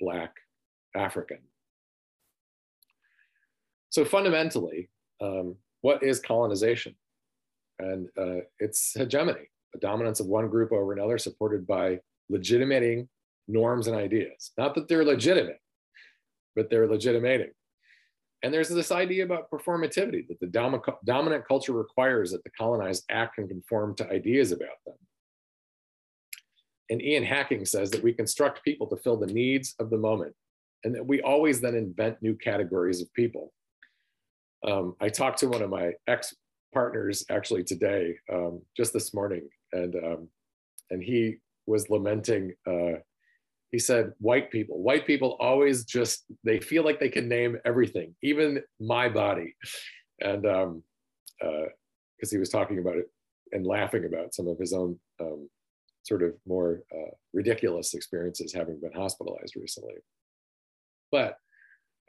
[0.00, 0.32] black
[0.96, 1.40] African.
[3.90, 4.88] So fundamentally,
[5.20, 6.94] um, what is colonization?
[7.80, 13.08] And uh, it's hegemony, a dominance of one group over another, supported by legitimating
[13.48, 14.52] norms and ideas.
[14.56, 15.60] Not that they're legitimate,
[16.54, 17.50] but they're legitimating.
[18.42, 23.04] And there's this idea about performativity that the dom dominant culture requires that the colonized
[23.10, 24.94] act and conform to ideas about them.
[26.90, 30.34] And Ian Hacking says that we construct people to fill the needs of the moment
[30.84, 33.52] and that we always then invent new categories of people.
[34.66, 36.34] Um, I talked to one of my ex
[36.72, 40.28] partners actually today, um, just this morning, and um,
[40.90, 41.36] and he
[41.66, 42.54] was lamenting.
[42.66, 43.00] Uh,
[43.70, 48.14] he said, "White people, white people always just they feel like they can name everything,
[48.22, 49.54] even my body,"
[50.20, 50.82] and because um,
[51.42, 53.10] uh, he was talking about it
[53.52, 55.48] and laughing about some of his own um,
[56.02, 59.94] sort of more uh, ridiculous experiences having been hospitalized recently.
[61.10, 61.36] But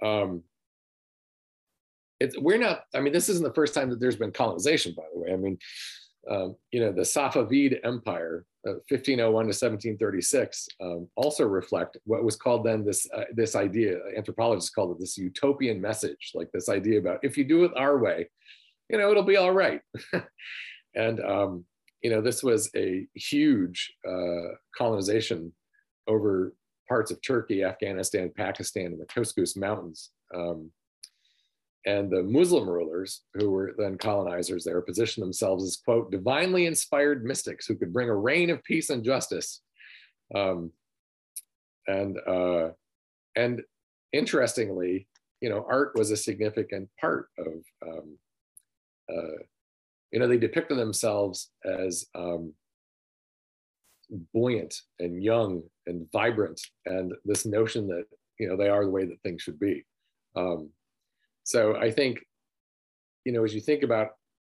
[0.03, 0.43] um,
[2.19, 2.83] it's we're not.
[2.93, 4.93] I mean, this isn't the first time that there's been colonization.
[4.95, 5.57] By the way, I mean,
[6.29, 12.35] um, you know, the Safavid Empire, uh, 1501 to 1736, um, also reflect what was
[12.35, 13.99] called then this uh, this idea.
[14.15, 17.97] Anthropologists called it this utopian message, like this idea about if you do it our
[17.99, 18.29] way,
[18.89, 19.81] you know, it'll be all right.
[20.95, 21.65] and um,
[22.01, 25.53] you know, this was a huge uh, colonization
[26.07, 26.53] over
[26.87, 30.11] parts of Turkey, Afghanistan, Pakistan, and the Caucasus Mountains.
[30.33, 30.71] Um,
[31.85, 37.23] and the Muslim rulers, who were then colonizers there, positioned themselves as, quote, divinely inspired
[37.23, 39.61] mystics who could bring a reign of peace and justice.
[40.35, 40.71] Um,
[41.87, 42.69] and, uh,
[43.35, 43.61] and
[44.11, 45.07] interestingly,
[45.41, 47.53] you know, art was a significant part of,
[47.87, 48.17] um,
[49.09, 49.43] uh,
[50.11, 52.53] you know, they depicted themselves as um,
[54.33, 58.05] buoyant and young and vibrant and this notion that
[58.39, 59.83] you know they are the way that things should be
[60.35, 60.69] um,
[61.49, 62.19] so i think
[63.25, 64.09] you know as you think about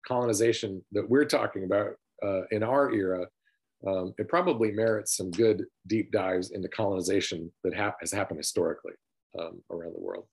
[0.07, 1.91] colonization that we're talking about
[2.25, 3.25] uh, in our era
[3.85, 8.93] um, it probably merits some good deep dives into colonization that ha has happened historically
[9.39, 10.25] um, around the world.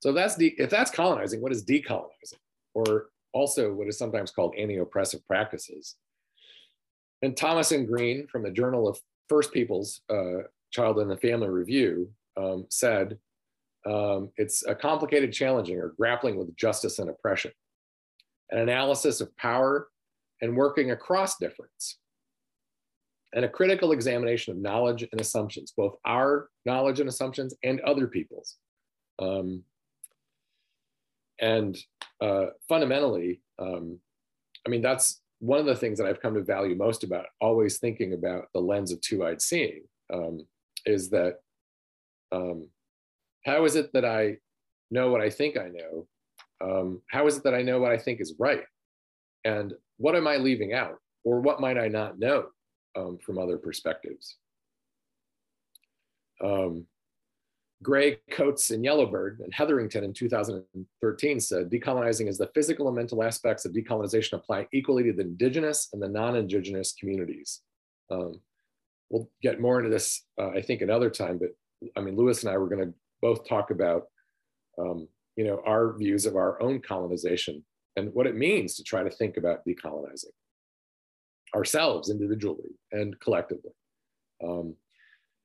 [0.00, 2.38] So if that's if that's colonizing what is decolonizing?
[2.74, 5.96] Or also what is sometimes called anti-oppressive practices.
[7.22, 11.48] And Thomas and Green from the Journal of First Peoples uh, Child and the Family
[11.48, 13.18] Review um, said,
[13.86, 17.52] um, it's a complicated, challenging, or grappling with justice and oppression,
[18.50, 19.88] an analysis of power
[20.42, 21.98] and working across difference,
[23.32, 28.06] and a critical examination of knowledge and assumptions, both our knowledge and assumptions and other
[28.06, 28.56] people's.
[29.18, 29.62] Um,
[31.40, 31.78] and
[32.20, 33.98] uh, fundamentally, um,
[34.66, 37.78] I mean, that's one of the things that I've come to value most about always
[37.78, 40.46] thinking about the lens of two-eyed seeing um,
[40.84, 41.36] is that
[42.30, 42.68] um,
[43.44, 44.36] how is it that I
[44.90, 46.06] know what I think I know?
[46.62, 48.62] Um, how is it that I know what I think is right?
[49.44, 50.96] And what am I leaving out?
[51.24, 52.46] Or what might I not know
[52.96, 54.36] um, from other perspectives?
[56.42, 56.86] Um,
[57.82, 63.22] Gray, Coates, and Yellowbird and Hetherington in 2013 said decolonizing is the physical and mental
[63.22, 67.62] aspects of decolonization apply equally to the indigenous and the non-indigenous communities.
[68.10, 68.40] Um,
[69.08, 71.50] we'll get more into this, uh, I think, another time, but
[71.96, 74.04] I mean, Lewis and I were going to both talk about,
[74.78, 77.64] um, you know, our views of our own colonization
[77.96, 80.32] and what it means to try to think about decolonizing
[81.54, 83.72] ourselves individually and collectively.
[84.42, 84.76] Um,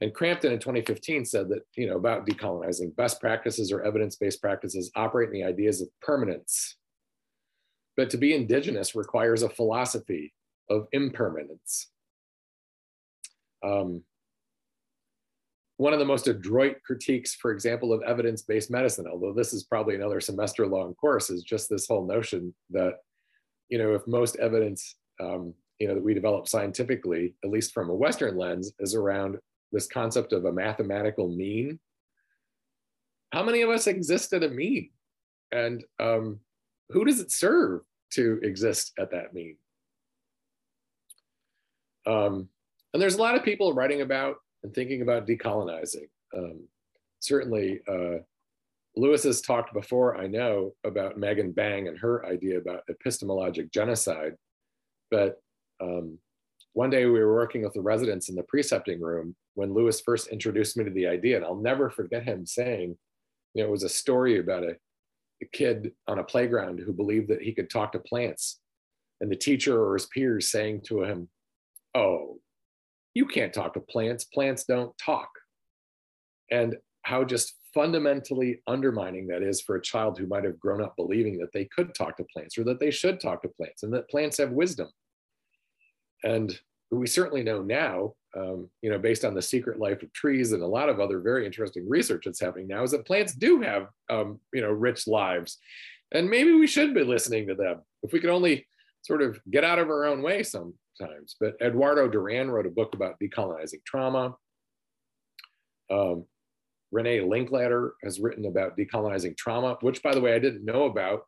[0.02, 4.92] and Crampton in 2015 said that, you know, about decolonizing, best practices or evidence-based practices
[4.96, 6.76] operate in the ideas of permanence.
[7.96, 10.34] But to be indigenous requires a philosophy
[10.70, 11.92] of impermanence.
[13.64, 14.04] Um,
[15.78, 19.96] one of the most adroit critiques, for example, of evidence-based medicine, although this is probably
[19.96, 22.94] another semester-long course, is just this whole notion that,
[23.70, 27.90] you know, if most evidence, um, you know, that we develop scientifically, at least from
[27.90, 29.38] a Western lens, is around
[29.74, 31.78] this concept of a mathematical mean,
[33.34, 34.92] how many of us exist at a mean?
[35.52, 36.40] And um,
[36.90, 39.58] who does it serve to exist at that mean?
[42.08, 42.48] Um,
[42.94, 46.10] and there's a lot of people writing about and thinking about decolonizing.
[46.36, 46.68] Um,
[47.20, 48.18] certainly, uh,
[48.96, 54.34] Lewis has talked before, I know, about Megan Bang and her idea about epistemologic genocide.
[55.12, 55.40] But
[55.80, 56.18] um,
[56.74, 60.30] one day we were working with the residents in the precepting room when Lewis first
[60.30, 61.38] introduced me to the idea.
[61.38, 62.98] And I'll never forget him saying,
[63.54, 64.76] you know, it was a story about a,
[65.44, 68.62] a kid on a playground who believed that he could talk to plants.
[69.22, 71.30] And the teacher or his peers saying to him,
[71.94, 72.40] Oh,
[73.16, 74.26] you can't talk to plants.
[74.26, 75.30] Plants don't talk.
[76.52, 80.96] And how just fundamentally undermining that is for a child who might have grown up
[80.96, 83.94] believing that they could talk to plants or that they should talk to plants and
[83.94, 84.88] that plants have wisdom.
[86.24, 86.58] And
[86.92, 90.62] we certainly know now, um, you know, based on the secret life of trees and
[90.62, 93.88] a lot of other very interesting research that's happening now, is that plants do have,
[94.10, 95.58] um, you know, rich lives.
[96.12, 98.68] And maybe we should be listening to them if we could only
[99.06, 101.36] sort of get out of our own way sometimes.
[101.40, 104.36] But Eduardo Duran wrote a book about decolonizing trauma.
[105.92, 106.26] Um,
[106.92, 111.22] Renee Linklater has written about decolonizing trauma, which, by the way, I didn't know about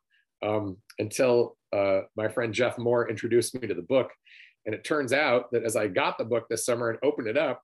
[0.44, 4.10] um, until uh, my friend Jeff Moore introduced me to the book.
[4.66, 7.38] And it turns out that as I got the book this summer and opened it
[7.38, 7.62] up,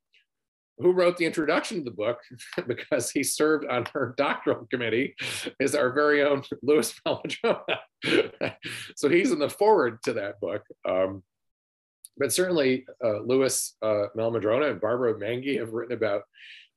[0.78, 2.18] who wrote the introduction to the book
[2.66, 5.14] because he served on her doctoral committee
[5.60, 8.56] is our very own Lewis Mehl-Madrona.
[8.96, 10.62] so he's in the forward to that book.
[10.88, 11.22] Um,
[12.16, 16.22] but certainly uh, Lewis uh, and Barbara Mainguy have written about,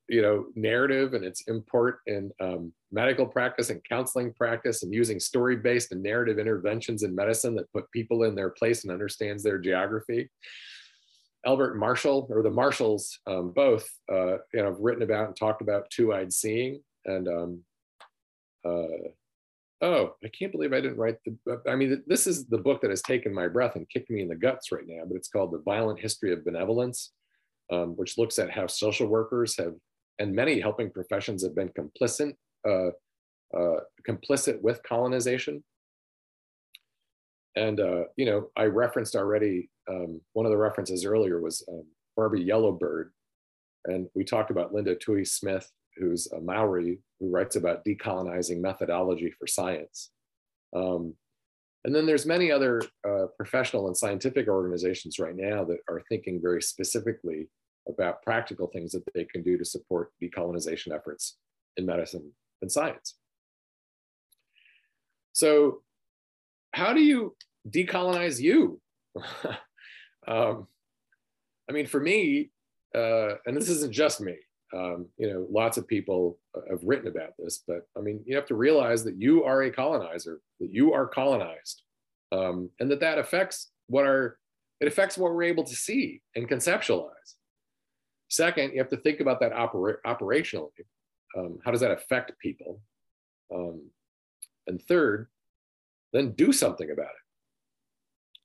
[0.10, 5.20] you know, narrative and its import in um, medical practice and counseling practice and using
[5.20, 9.60] story-based and narrative interventions in medicine that put people in their place and understands their
[9.60, 10.30] geography.
[11.48, 15.62] Albert Marshall, or the Marshalls, um, both, uh, you know, have written about and talked
[15.62, 17.64] about two-eyed seeing and um,
[18.66, 19.08] uh,
[19.82, 22.90] oh, I can't believe I didn't write the, I mean, this is the book that
[22.90, 25.52] has taken my breath and kicked me in the guts right now, but it's called
[25.52, 27.14] The Violent History of Benevolence,
[27.72, 29.74] um, which looks at how social workers have,
[30.20, 32.34] and many helping professions have been complicit,
[32.68, 32.90] uh,
[33.58, 35.64] uh, complicit with colonization.
[37.56, 41.86] And, uh, you know, I referenced already, um, one of the references earlier was um,
[42.16, 43.12] Barbie Yellowbird.
[43.86, 49.32] And we talked about Linda Tuhiwai Smith who's a Maori who writes about decolonizing methodology
[49.32, 50.12] for science.
[50.76, 51.16] Um,
[51.84, 56.42] and then there's many other uh, professional and scientific organizations right now that are thinking
[56.42, 57.48] very specifically
[57.88, 61.38] about practical things that they can do to support decolonization efforts
[61.78, 62.32] in medicine
[62.62, 63.16] and science.
[65.32, 65.82] So
[66.74, 67.36] how do you
[67.70, 68.82] decolonize you?
[70.28, 70.68] um,
[71.70, 72.52] I mean, for me,
[72.96, 74.36] uh, and this isn't just me,
[74.74, 78.48] um, you know, lots of people have written about this, but I mean, you have
[78.48, 81.84] to realize that you are a colonizer, that you are colonized,
[82.32, 84.38] um, and that that affects what our,
[84.80, 87.36] it affects what we're able to see and conceptualize.
[88.30, 90.70] Second, you have to think about that opera operationally.
[91.38, 92.82] Um, how does that affect people?
[93.54, 93.90] Um,
[94.68, 95.28] and third,
[96.14, 97.27] then do something about it.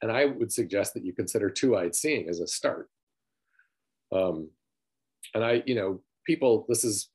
[0.03, 2.91] And I would suggest that you consider two-eyed seeing as a start.
[4.13, 4.51] Um,
[5.35, 7.09] and I, you know, people, this is,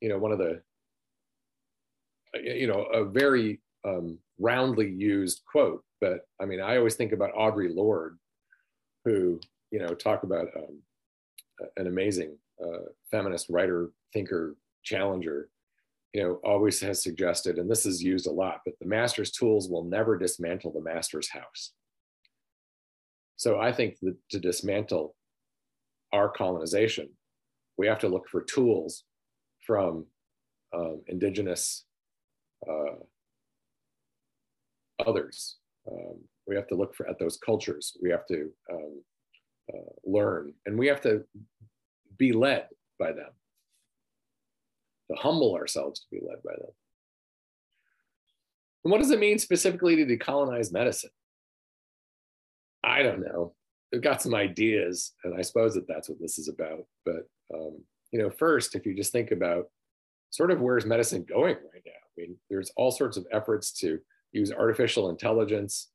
[0.00, 0.62] you know, one of the,
[2.42, 7.34] you know, a very um, roundly used quote, but I mean, I always think about
[7.34, 8.18] Audre Lorde,
[9.04, 10.80] who, you know, talk about um,
[11.76, 15.48] an amazing uh, feminist writer, thinker, challenger,
[16.14, 19.68] you know, always has suggested, and this is used a lot, but the master's tools
[19.68, 21.72] will never dismantle the master's house.
[23.36, 25.16] So I think that to dismantle
[26.12, 27.08] our colonization,
[27.76, 29.02] we have to look for tools
[29.66, 30.06] from
[30.72, 31.84] um, indigenous
[32.68, 32.94] uh,
[35.04, 35.56] others.
[35.90, 37.96] Um, we have to look for at those cultures.
[38.00, 39.02] We have to um,
[39.74, 41.24] uh, learn, and we have to
[42.16, 42.68] be led
[43.00, 43.30] by them.
[45.18, 46.70] Humble ourselves to be led by them.
[48.84, 51.10] And what does it mean specifically to decolonize medicine?
[52.82, 53.54] I don't know.
[53.94, 56.84] I've got some ideas, and I suppose that that's what this is about.
[57.04, 57.78] But um,
[58.12, 59.66] you know, first, if you just think about
[60.30, 63.98] sort of where's medicine going right now, I mean, there's all sorts of efforts to
[64.32, 65.90] use artificial intelligence,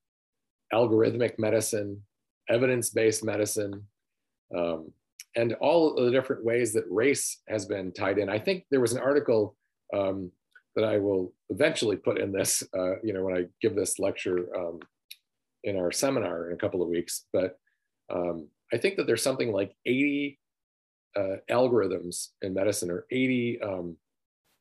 [0.74, 2.02] algorithmic medicine,
[2.50, 3.86] evidence-based medicine,
[4.56, 4.92] um,
[5.36, 8.30] and all the different ways that race has been tied in.
[8.30, 9.56] I think there was an article
[9.94, 10.32] um,
[10.76, 14.48] that I will eventually put in this, uh, you know, when I give this lecture
[14.56, 14.80] um,
[15.64, 17.26] in our seminar in a couple of weeks.
[17.34, 17.58] But
[18.12, 20.40] um, I think that there's something like 80
[21.16, 23.98] uh, algorithms in medicine or 80 um,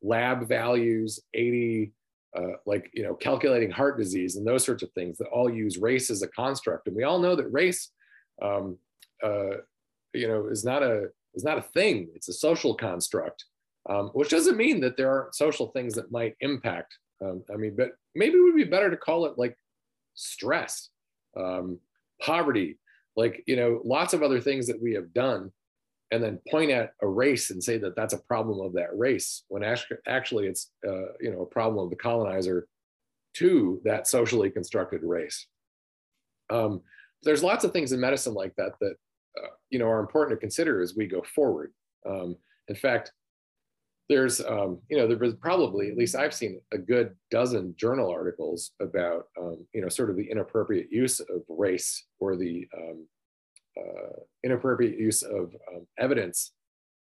[0.02, 1.92] lab values, 80
[2.36, 5.78] uh, like you know calculating heart disease and those sorts of things that all use
[5.78, 6.86] race as a construct.
[6.86, 7.90] And we all know that race,
[8.42, 8.78] um,
[9.22, 9.58] uh,
[10.14, 12.08] you know, is not a is not a thing.
[12.14, 13.44] It's a social construct,
[13.88, 16.96] um, which doesn't mean that there aren't social things that might impact.
[17.22, 19.56] Um, I mean, but maybe it would be better to call it like
[20.14, 20.88] stress,
[21.36, 21.78] um,
[22.20, 22.78] poverty,
[23.16, 25.52] like you know, lots of other things that we have done
[26.10, 29.44] and then point at a race and say that that's a problem of that race
[29.48, 32.66] when actually it's uh, you know a problem of the colonizer
[33.34, 35.46] to that socially constructed race
[36.50, 36.80] um,
[37.22, 38.94] there's lots of things in medicine like that that
[39.36, 41.72] uh, you know are important to consider as we go forward
[42.08, 42.36] um,
[42.68, 43.12] in fact
[44.08, 48.10] there's um, you know there was probably at least i've seen a good dozen journal
[48.10, 53.06] articles about um, you know sort of the inappropriate use of race or the um,
[53.78, 56.52] uh, inappropriate use of um, evidence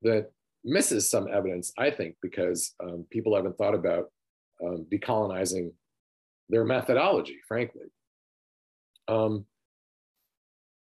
[0.03, 0.31] that
[0.65, 4.11] misses some evidence, I think, because um, people haven't thought about
[4.93, 5.71] decolonizing
[6.49, 7.87] their methodology, frankly.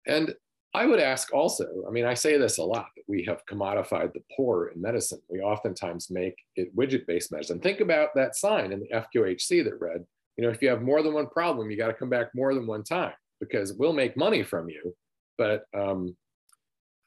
[0.07, 0.33] And
[0.73, 4.13] I would ask also, I mean, I say this a lot, that we have commodified
[4.13, 5.21] the poor in medicine.
[5.29, 7.59] We oftentimes make it widget-based medicine.
[7.59, 10.05] Think about that sign in the FQHC that read,
[10.37, 12.53] you know, if you have more than one problem, you got to come back more
[12.53, 14.95] than one time because we'll make money from you
[15.41, 16.15] but um,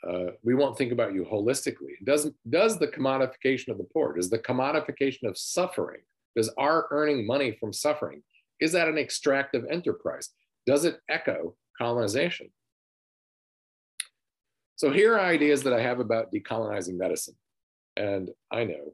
[0.04, 1.94] uh, we won't think about you holistically.
[2.02, 6.00] Does, does the commodification of the poor, does the commodification of suffering,
[6.34, 8.24] does our earning money from suffering,
[8.58, 10.30] is that an extractive enterprise?
[10.66, 12.50] Does it echo colonization?
[14.77, 17.37] So here are ideas that I have about decolonizing medicine.
[17.97, 18.93] And I know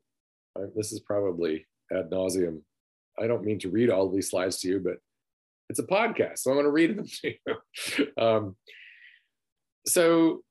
[0.76, 2.60] this is probably ad nauseum.
[3.18, 4.96] I don't mean to read all these slides to you, but
[5.68, 8.06] it's a podcast, so I'm going to read them to you.
[8.22, 8.56] um,
[9.86, 10.42] so,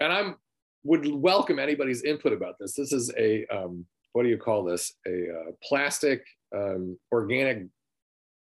[0.00, 0.36] and I'm
[0.84, 2.74] would welcome anybody's input about this.
[2.74, 4.94] This is a um, what do you call this?
[5.06, 6.24] A uh, plastic
[6.56, 7.66] um, organic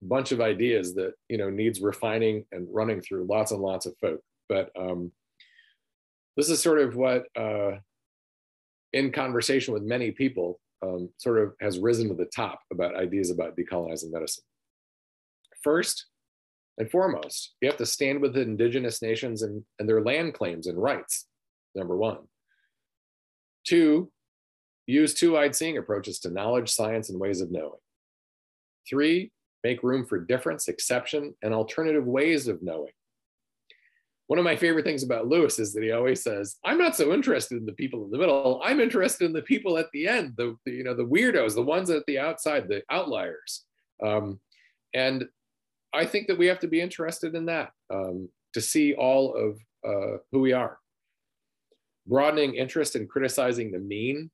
[0.03, 3.95] bunch of ideas that you know needs refining and running through lots and lots of
[4.01, 4.21] folk.
[4.49, 5.13] But um,
[6.37, 7.79] this is sort of what, uh,
[8.93, 13.31] in conversation with many people, um, sort of has risen to the top about ideas
[13.31, 14.45] about decolonizing medicine.
[15.63, 16.07] First,
[16.77, 20.67] and foremost, you have to stand with the indigenous nations and, and their land claims
[20.67, 21.27] and rights,
[21.75, 22.19] number one.
[23.65, 24.11] Two,
[24.87, 27.81] use two-eyed seeing approaches to knowledge, science, and ways of knowing.
[28.89, 29.31] Three,
[29.63, 32.93] make room for difference, exception, and alternative ways of knowing.
[34.27, 37.13] One of my favorite things about Lewis is that he always says, I'm not so
[37.13, 38.61] interested in the people in the middle.
[38.65, 41.63] I'm interested in the people at the end, the, the you know, the weirdos, the
[41.63, 43.65] ones at the outside, the outliers.
[44.03, 44.41] Um,
[44.95, 45.27] and
[45.93, 49.59] I think that we have to be interested in that um, to see all of
[49.87, 50.79] uh, who we are.
[52.07, 54.31] Broadening interest in criticizing the mean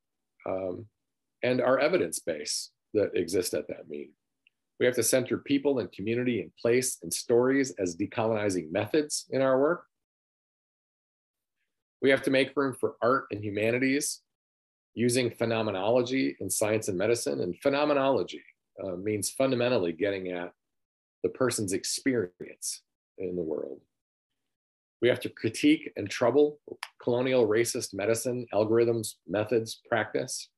[0.49, 0.87] um,
[1.43, 4.11] and our evidence base that exists at that mean.
[4.81, 9.43] We have to center people and community and place and stories as decolonizing methods in
[9.43, 9.85] our work.
[12.01, 14.23] We have to make room for art and humanities
[14.95, 17.43] using phenomenology in science and medicine.
[17.43, 18.43] And phenomenology
[18.83, 20.53] uh, means fundamentally getting at
[21.23, 22.83] the person's experience
[23.19, 23.81] in the world.
[25.03, 26.59] We have to critique and trouble
[27.03, 30.49] colonial racist medicine, algorithms, methods, practice.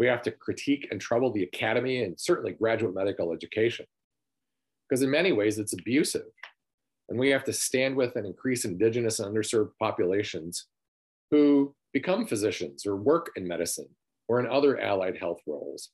[0.00, 3.84] We have to critique and trouble the academy and certainly graduate medical education,
[4.88, 6.24] because in many ways it's abusive.
[7.10, 10.68] And we have to stand with and increase indigenous and underserved populations
[11.30, 13.90] who become physicians or work in medicine
[14.26, 15.90] or in other allied health roles.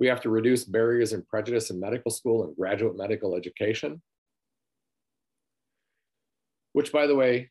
[0.00, 4.02] We have to reduce barriers and prejudice in medical school and graduate medical education,
[6.72, 7.50] which by the way,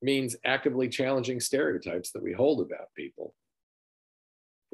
[0.00, 3.34] means actively challenging stereotypes that we hold about people.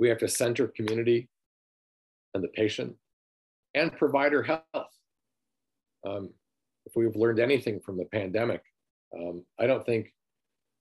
[0.00, 1.28] We have to center community
[2.32, 2.96] and the patient
[3.74, 4.64] and provider health.
[6.06, 6.30] Um,
[6.86, 8.62] if we've learned anything from the pandemic,
[9.14, 10.14] um, I don't think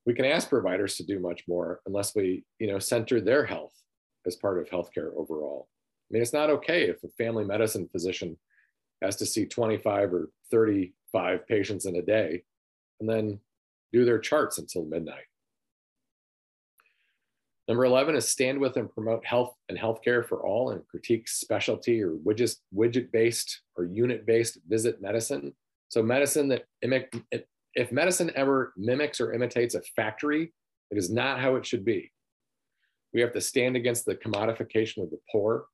[0.05, 3.73] we can ask providers to do much more unless we, you know, center their health
[4.25, 5.67] as part of healthcare overall.
[6.09, 8.37] I mean, it's not okay if a family medicine physician
[9.01, 12.43] has to see 25 or 35 patients in a day
[13.01, 13.41] and then
[13.91, 15.28] do their charts until midnight.
[17.69, 22.01] Number 11 is stand with and promote health and healthcare for all and critique specialty
[22.01, 25.53] or widget, widget based or unit based visit medicine.
[25.89, 30.51] So, medicine that if medicine ever mimics or imitates a factory,
[30.89, 32.11] it is not how it should be.
[33.13, 35.65] We have to stand against the commodification of the poor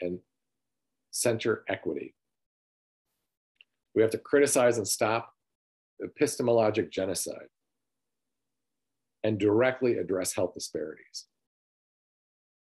[0.00, 0.20] and
[1.10, 2.14] center equity.
[3.96, 5.32] We have to criticize and stop
[6.00, 7.48] epistemologic genocide
[9.28, 11.26] and directly address health disparities.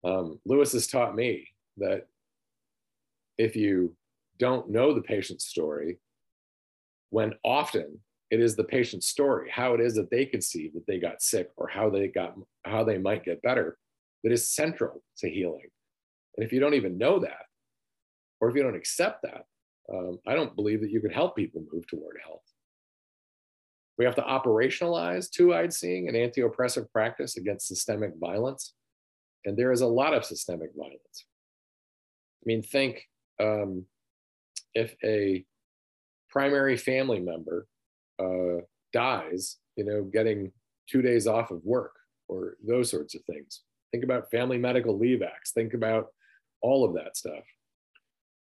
[0.04, 1.48] Um, Lewis has taught me
[1.78, 2.06] that
[3.38, 3.96] if you
[4.38, 5.98] don't know the patient's story,
[7.10, 7.98] when often
[8.30, 11.50] it is the patient's story, how it is that they conceive that they got sick
[11.56, 13.76] or how they got how they might get better,
[14.22, 15.66] that is central to healing.
[16.36, 17.46] And if you don't even know that,
[18.40, 19.44] or if you don't accept that,
[19.92, 22.46] um, I don't believe that you can help people move toward health.
[23.98, 28.74] We have to operationalize two-eyed seeing and anti-oppressive practice against systemic violence.
[29.44, 31.26] And there is a lot of systemic violence.
[32.42, 33.02] I mean, think
[33.40, 33.84] um,
[34.74, 35.44] if a
[36.28, 37.66] primary family member
[38.18, 40.50] uh, dies, you know, getting
[40.88, 41.92] two days off of work
[42.28, 43.62] or those sorts of things.
[43.92, 45.52] Think about Family Medical Leave Acts.
[45.52, 46.06] Think about
[46.62, 47.44] all of that stuff.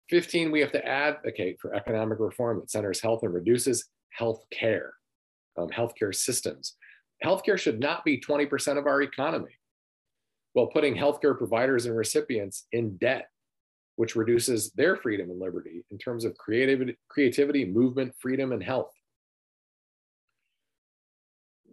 [0.10, 4.94] 15, we have to advocate for economic reform that centers health and reduces health care
[5.58, 6.76] um, healthcare systems.
[7.24, 9.58] Healthcare should not be 20% of our economy,
[10.54, 13.30] while putting healthcare providers and recipients in debt,
[13.96, 18.92] which reduces their freedom and liberty in terms of creativity, creativity movement, freedom, and health.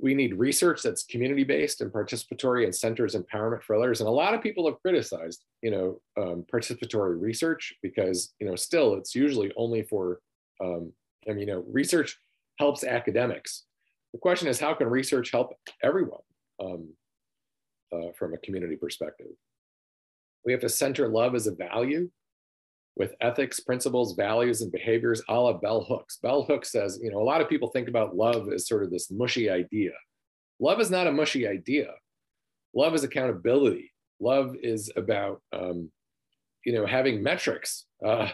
[0.00, 4.00] We need research that's community-based and participatory and centers empowerment for others.
[4.00, 8.56] And a lot of people have criticized, you know, um, participatory research because, you know,
[8.56, 10.20] still it's usually only for,
[10.60, 10.92] um,
[11.28, 12.18] I mean, you know, research
[12.58, 13.64] helps academics
[14.14, 15.50] the question is, how can research help
[15.82, 16.20] everyone
[16.62, 16.88] um,
[17.92, 19.26] uh, from a community perspective?
[20.46, 22.08] We have to center love as a value
[22.94, 26.18] with ethics, principles, values, and behaviors a la Bell Hooks.
[26.18, 28.92] Bell Hooks says, you know, a lot of people think about love as sort of
[28.92, 29.90] this mushy idea.
[30.60, 31.88] Love is not a mushy idea.
[32.72, 33.90] Love is accountability.
[34.20, 35.90] Love is about, um,
[36.64, 37.86] you know, having metrics.
[38.06, 38.28] Uh,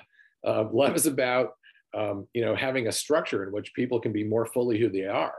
[0.47, 1.53] uh, love is about,
[1.95, 5.07] um, you know, having a structure in which people can be more fully who they
[5.07, 5.33] are.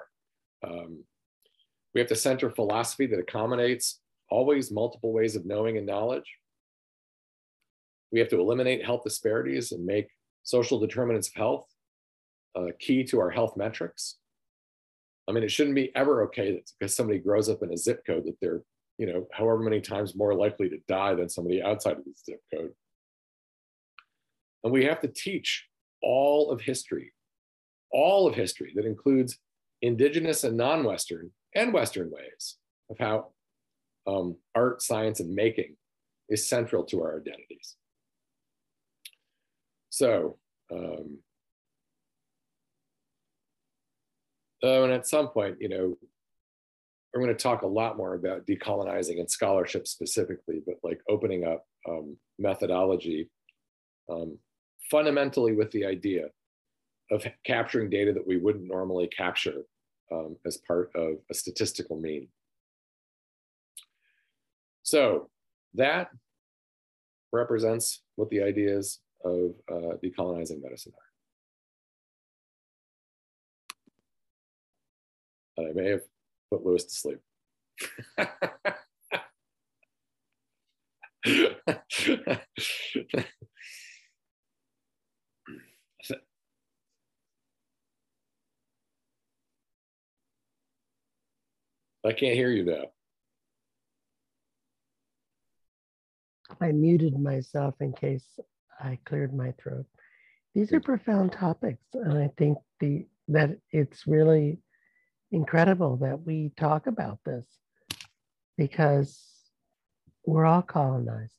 [0.64, 1.04] Um,
[1.94, 4.00] we have to center philosophy that accommodates
[4.30, 6.38] always multiple ways of knowing and knowledge.
[8.12, 10.08] We have to eliminate health disparities and make
[10.44, 11.68] social determinants of health
[12.56, 14.18] uh, key to our health metrics.
[15.28, 18.04] I mean, it shouldn't be ever okay that because somebody grows up in a zip
[18.06, 18.62] code that they're,
[18.98, 22.42] you know, however many times more likely to die than somebody outside of the zip
[22.54, 22.72] code.
[24.64, 25.68] And we have to teach
[26.02, 27.14] all of history,
[27.92, 29.38] all of history that includes
[29.82, 32.58] indigenous and non-Western and Western ways
[32.90, 33.28] of how
[34.08, 35.76] um, art, science, and making
[36.30, 37.76] is central to our identities.
[39.90, 40.38] So,
[40.72, 41.20] um,
[44.64, 45.98] oh, and at some point, you know,
[47.14, 51.46] we're going to talk a lot more about decolonizing and scholarship specifically, but like opening
[51.46, 53.30] up um, methodology
[54.10, 54.38] um,
[54.90, 56.28] fundamentally with the idea
[57.12, 59.64] of capturing data that we wouldn't normally capture
[60.12, 62.28] um, as part of a statistical mean.
[64.84, 65.30] So
[65.76, 66.10] that
[67.32, 70.92] represents what the ideas of uh, decolonizing medicine
[75.58, 75.58] are.
[75.58, 76.02] And I may have
[76.50, 77.20] put Lewis to sleep.
[92.04, 92.86] I can't hear you now.
[96.60, 98.26] I muted myself in case
[98.80, 99.86] I cleared my throat.
[100.54, 104.60] These are profound topics, and I think the that it's really
[105.32, 107.46] incredible that we talk about this
[108.58, 109.24] because
[110.26, 111.36] we're all colonized.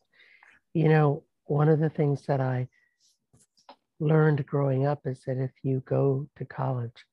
[0.73, 2.69] You know, one of the things that I
[4.01, 7.05] learned growing up is that if you go to college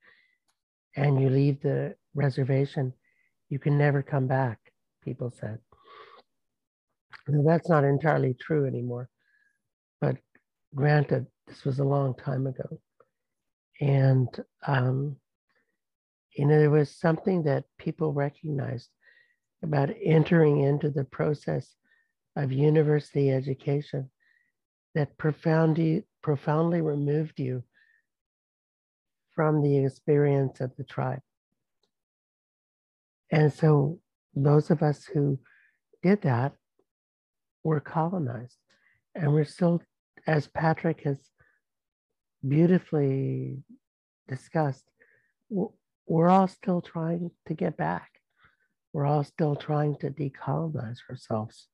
[0.95, 2.93] and you leave the reservation,
[3.50, 4.60] you can never come back,
[5.04, 5.60] people said.
[7.28, 9.10] Now, that's not entirely true anymore,
[10.02, 10.18] but
[10.74, 12.80] granted, this was a long time ago.
[13.82, 14.28] And,
[14.66, 15.18] um,
[16.36, 18.89] you know, there was something that people recognized
[19.64, 21.76] about entering into the process
[22.36, 24.10] of university education
[24.95, 27.64] that profoundly, profoundly removed you
[29.36, 31.22] from the experience of the tribe.
[33.32, 33.99] And so
[34.36, 35.39] those of us who
[36.01, 36.53] did that
[37.63, 38.57] were colonized.
[39.15, 39.82] And we're still,
[40.25, 41.17] as Patrick has
[42.47, 43.57] beautifully
[44.27, 44.86] discussed,
[45.49, 48.09] we're all still trying to get back.
[48.93, 51.67] We're all still trying to decolonize ourselves.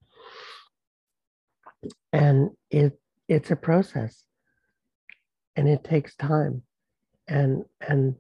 [2.12, 4.24] And it it's a process
[5.56, 6.64] and it takes time
[7.28, 8.16] and and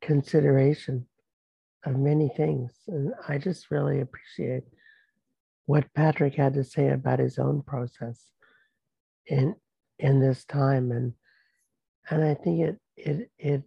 [0.00, 1.06] consideration
[1.84, 2.72] of many things.
[2.88, 4.64] And I just really appreciate
[5.66, 8.26] what Patrick had to say about his own process
[9.26, 9.54] in
[9.98, 10.90] in this time.
[10.92, 11.14] And
[12.10, 13.62] and I think it it it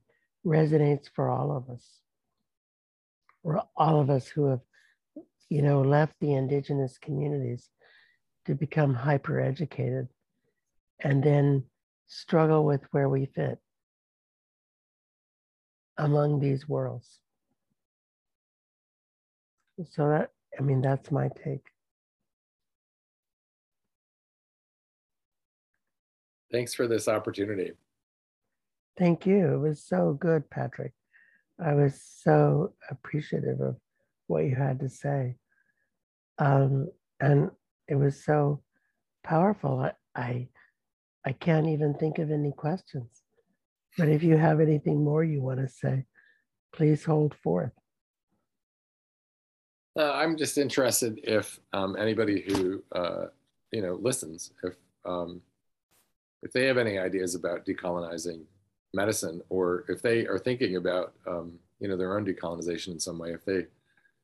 [0.45, 1.99] resonates for all of us.
[3.41, 4.61] For all of us who have,
[5.49, 7.70] you know, left the indigenous communities
[8.45, 10.07] to become hyper educated
[10.99, 11.64] and then
[12.07, 13.59] struggle with where we fit
[15.97, 17.20] among these worlds.
[19.82, 21.66] So that, I mean, that's my take.
[26.52, 27.72] Thanks for this opportunity.
[28.98, 29.54] Thank you.
[29.56, 30.94] It was so good, Patrick.
[31.60, 33.78] I was so appreciative of
[34.28, 35.36] what you had to say.
[36.38, 37.50] Um, and
[37.88, 38.62] it was so
[39.24, 39.80] powerful.
[39.80, 40.50] I, I,
[41.26, 43.24] I can't even think of any questions.
[43.98, 46.06] But if you have anything more you want to say,
[46.72, 47.72] please hold forth.
[49.98, 53.26] Uh, I'm just interested if um, anybody who uh,
[53.72, 54.76] you know listens, if
[55.06, 55.41] um,
[56.41, 58.41] if they have any ideas about decolonizing
[58.94, 63.20] medicine, or if they are thinking about um, you know their own decolonization in some
[63.20, 63.68] way, if they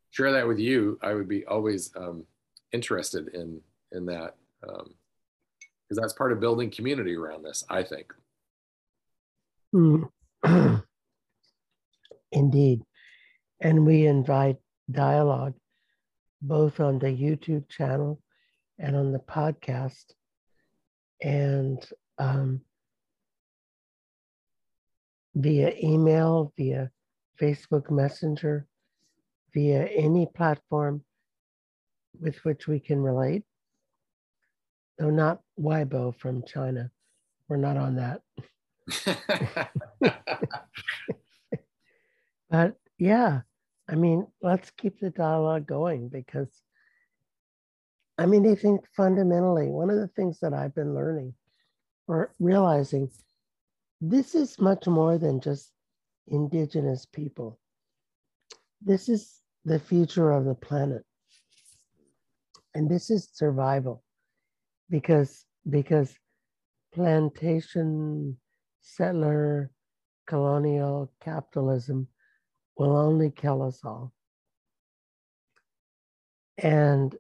[0.10, 2.26] share that with you, I would be always um,
[2.72, 3.62] interested in
[3.92, 4.94] in that because um,
[5.92, 7.64] that's part of building community around this.
[7.70, 8.12] I think.
[9.76, 10.10] Mm.
[12.32, 12.82] Indeed,
[13.62, 14.58] and we invite
[14.92, 15.54] dialogue
[16.42, 18.22] both on the YouTube channel
[18.78, 20.06] and on the podcast.
[21.22, 21.86] And
[22.18, 22.62] um,
[25.36, 26.90] via email, via
[27.42, 28.66] Facebook Messenger,
[29.54, 31.04] via any platform
[32.20, 33.44] with which we can relate.
[34.98, 36.90] Though not Weibo from China.
[37.48, 38.22] We're not on that.
[42.50, 43.42] but yeah,
[43.90, 46.50] I mean, let's keep the dialogue going because
[48.20, 51.34] I mean, I think fundamentally, one of the things that I've been learning
[52.06, 53.10] or realizing
[54.02, 55.72] this is much more than just
[56.28, 57.60] indigenous people.
[58.82, 61.04] This is the future of the planet.
[62.76, 64.04] And this is survival
[64.90, 66.14] because because
[66.94, 68.38] plantation
[68.82, 69.72] settler
[70.28, 72.08] colonial capitalism
[72.80, 74.14] will only kill us all.
[76.58, 77.14] And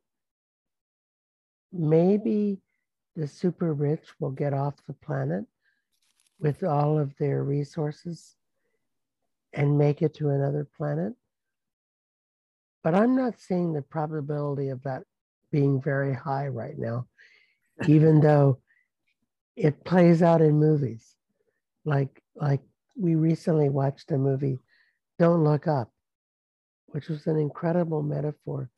[1.73, 2.59] maybe
[3.17, 5.43] the super rich will get off the planet
[6.39, 8.35] with all of their resources
[9.51, 11.13] and make it to another planet.
[12.81, 15.03] But I'm not seeing the probability of that
[15.51, 17.07] being very high right now,
[17.85, 18.59] even though
[19.57, 21.15] it plays out in movies.
[21.83, 22.61] Like like
[22.97, 24.59] we recently watched a movie
[25.19, 25.91] don't Look Up,
[26.87, 28.69] which was an incredible metaphor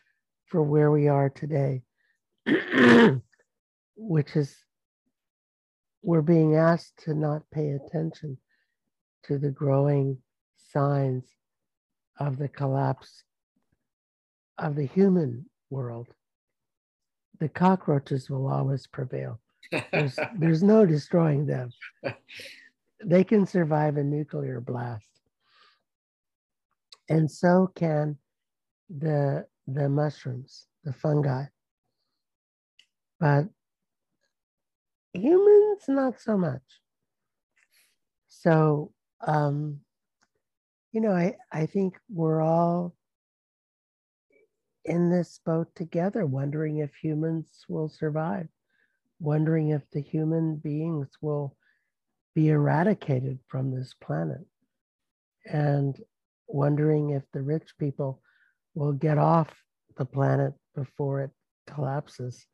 [0.47, 1.83] for where we are today,
[3.95, 4.57] which is
[6.01, 8.39] we're being asked to not pay attention
[9.25, 10.17] to the growing
[10.73, 11.25] signs
[12.19, 13.23] of the collapse
[14.57, 16.07] of the human world.
[17.39, 19.39] The cockroaches will always prevail.
[19.91, 21.71] There's, there's no destroying them.
[23.03, 25.10] They can survive a nuclear blast
[27.09, 28.17] and so can
[28.89, 31.45] the the mushrooms, the fungi.
[33.19, 33.45] But
[35.13, 36.61] humans, not so much.
[38.27, 38.91] So,
[39.25, 39.81] um,
[40.91, 42.95] you know, I, I think we're all
[44.83, 48.47] in this boat together, wondering if humans will survive,
[49.19, 51.55] wondering if the human beings will
[52.33, 54.45] be eradicated from this planet.
[55.45, 55.95] And
[56.53, 58.21] wondering if the rich people
[58.75, 59.49] will get off
[59.97, 61.31] the planet before it
[61.67, 62.45] collapses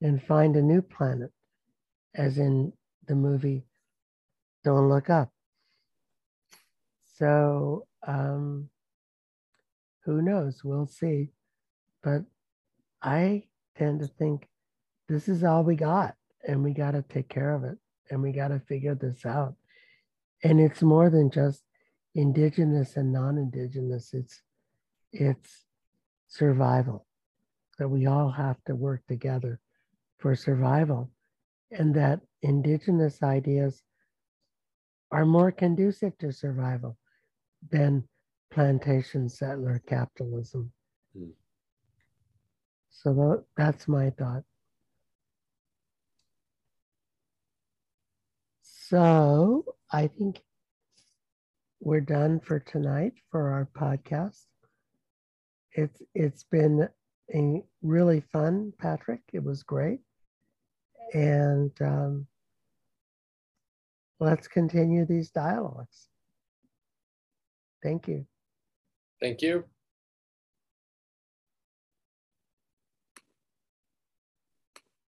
[0.00, 1.30] and find a new planet,
[2.14, 2.72] as in
[3.06, 3.64] the movie
[4.64, 5.30] Don't Look Up.
[7.18, 8.68] So, um,
[10.04, 10.62] who knows?
[10.62, 11.30] We'll see.
[12.02, 12.22] But
[13.02, 13.44] I
[13.76, 14.48] tend to think
[15.08, 16.14] this is all we got,
[16.46, 17.78] and we got to take care of it,
[18.10, 19.54] and we got to figure this out.
[20.44, 21.62] And it's more than just
[22.16, 24.42] indigenous and non-indigenous it's
[25.12, 25.66] it's
[26.28, 27.06] survival,
[27.78, 29.60] that we all have to work together
[30.18, 31.10] for survival,
[31.70, 33.82] and that indigenous ideas
[35.12, 36.96] are more conducive to survival
[37.70, 38.02] than
[38.50, 40.72] plantation settler capitalism.
[41.16, 41.30] Mm.
[42.90, 44.42] So that's my thought.
[48.62, 50.40] So I think
[51.86, 54.46] we're done for tonight for our podcast.
[55.70, 56.88] It's it's been
[57.32, 59.20] a really fun, Patrick.
[59.32, 60.00] It was great,
[61.14, 62.26] and um,
[64.18, 66.08] let's continue these dialogues.
[67.84, 68.26] Thank you.
[69.20, 69.64] Thank you.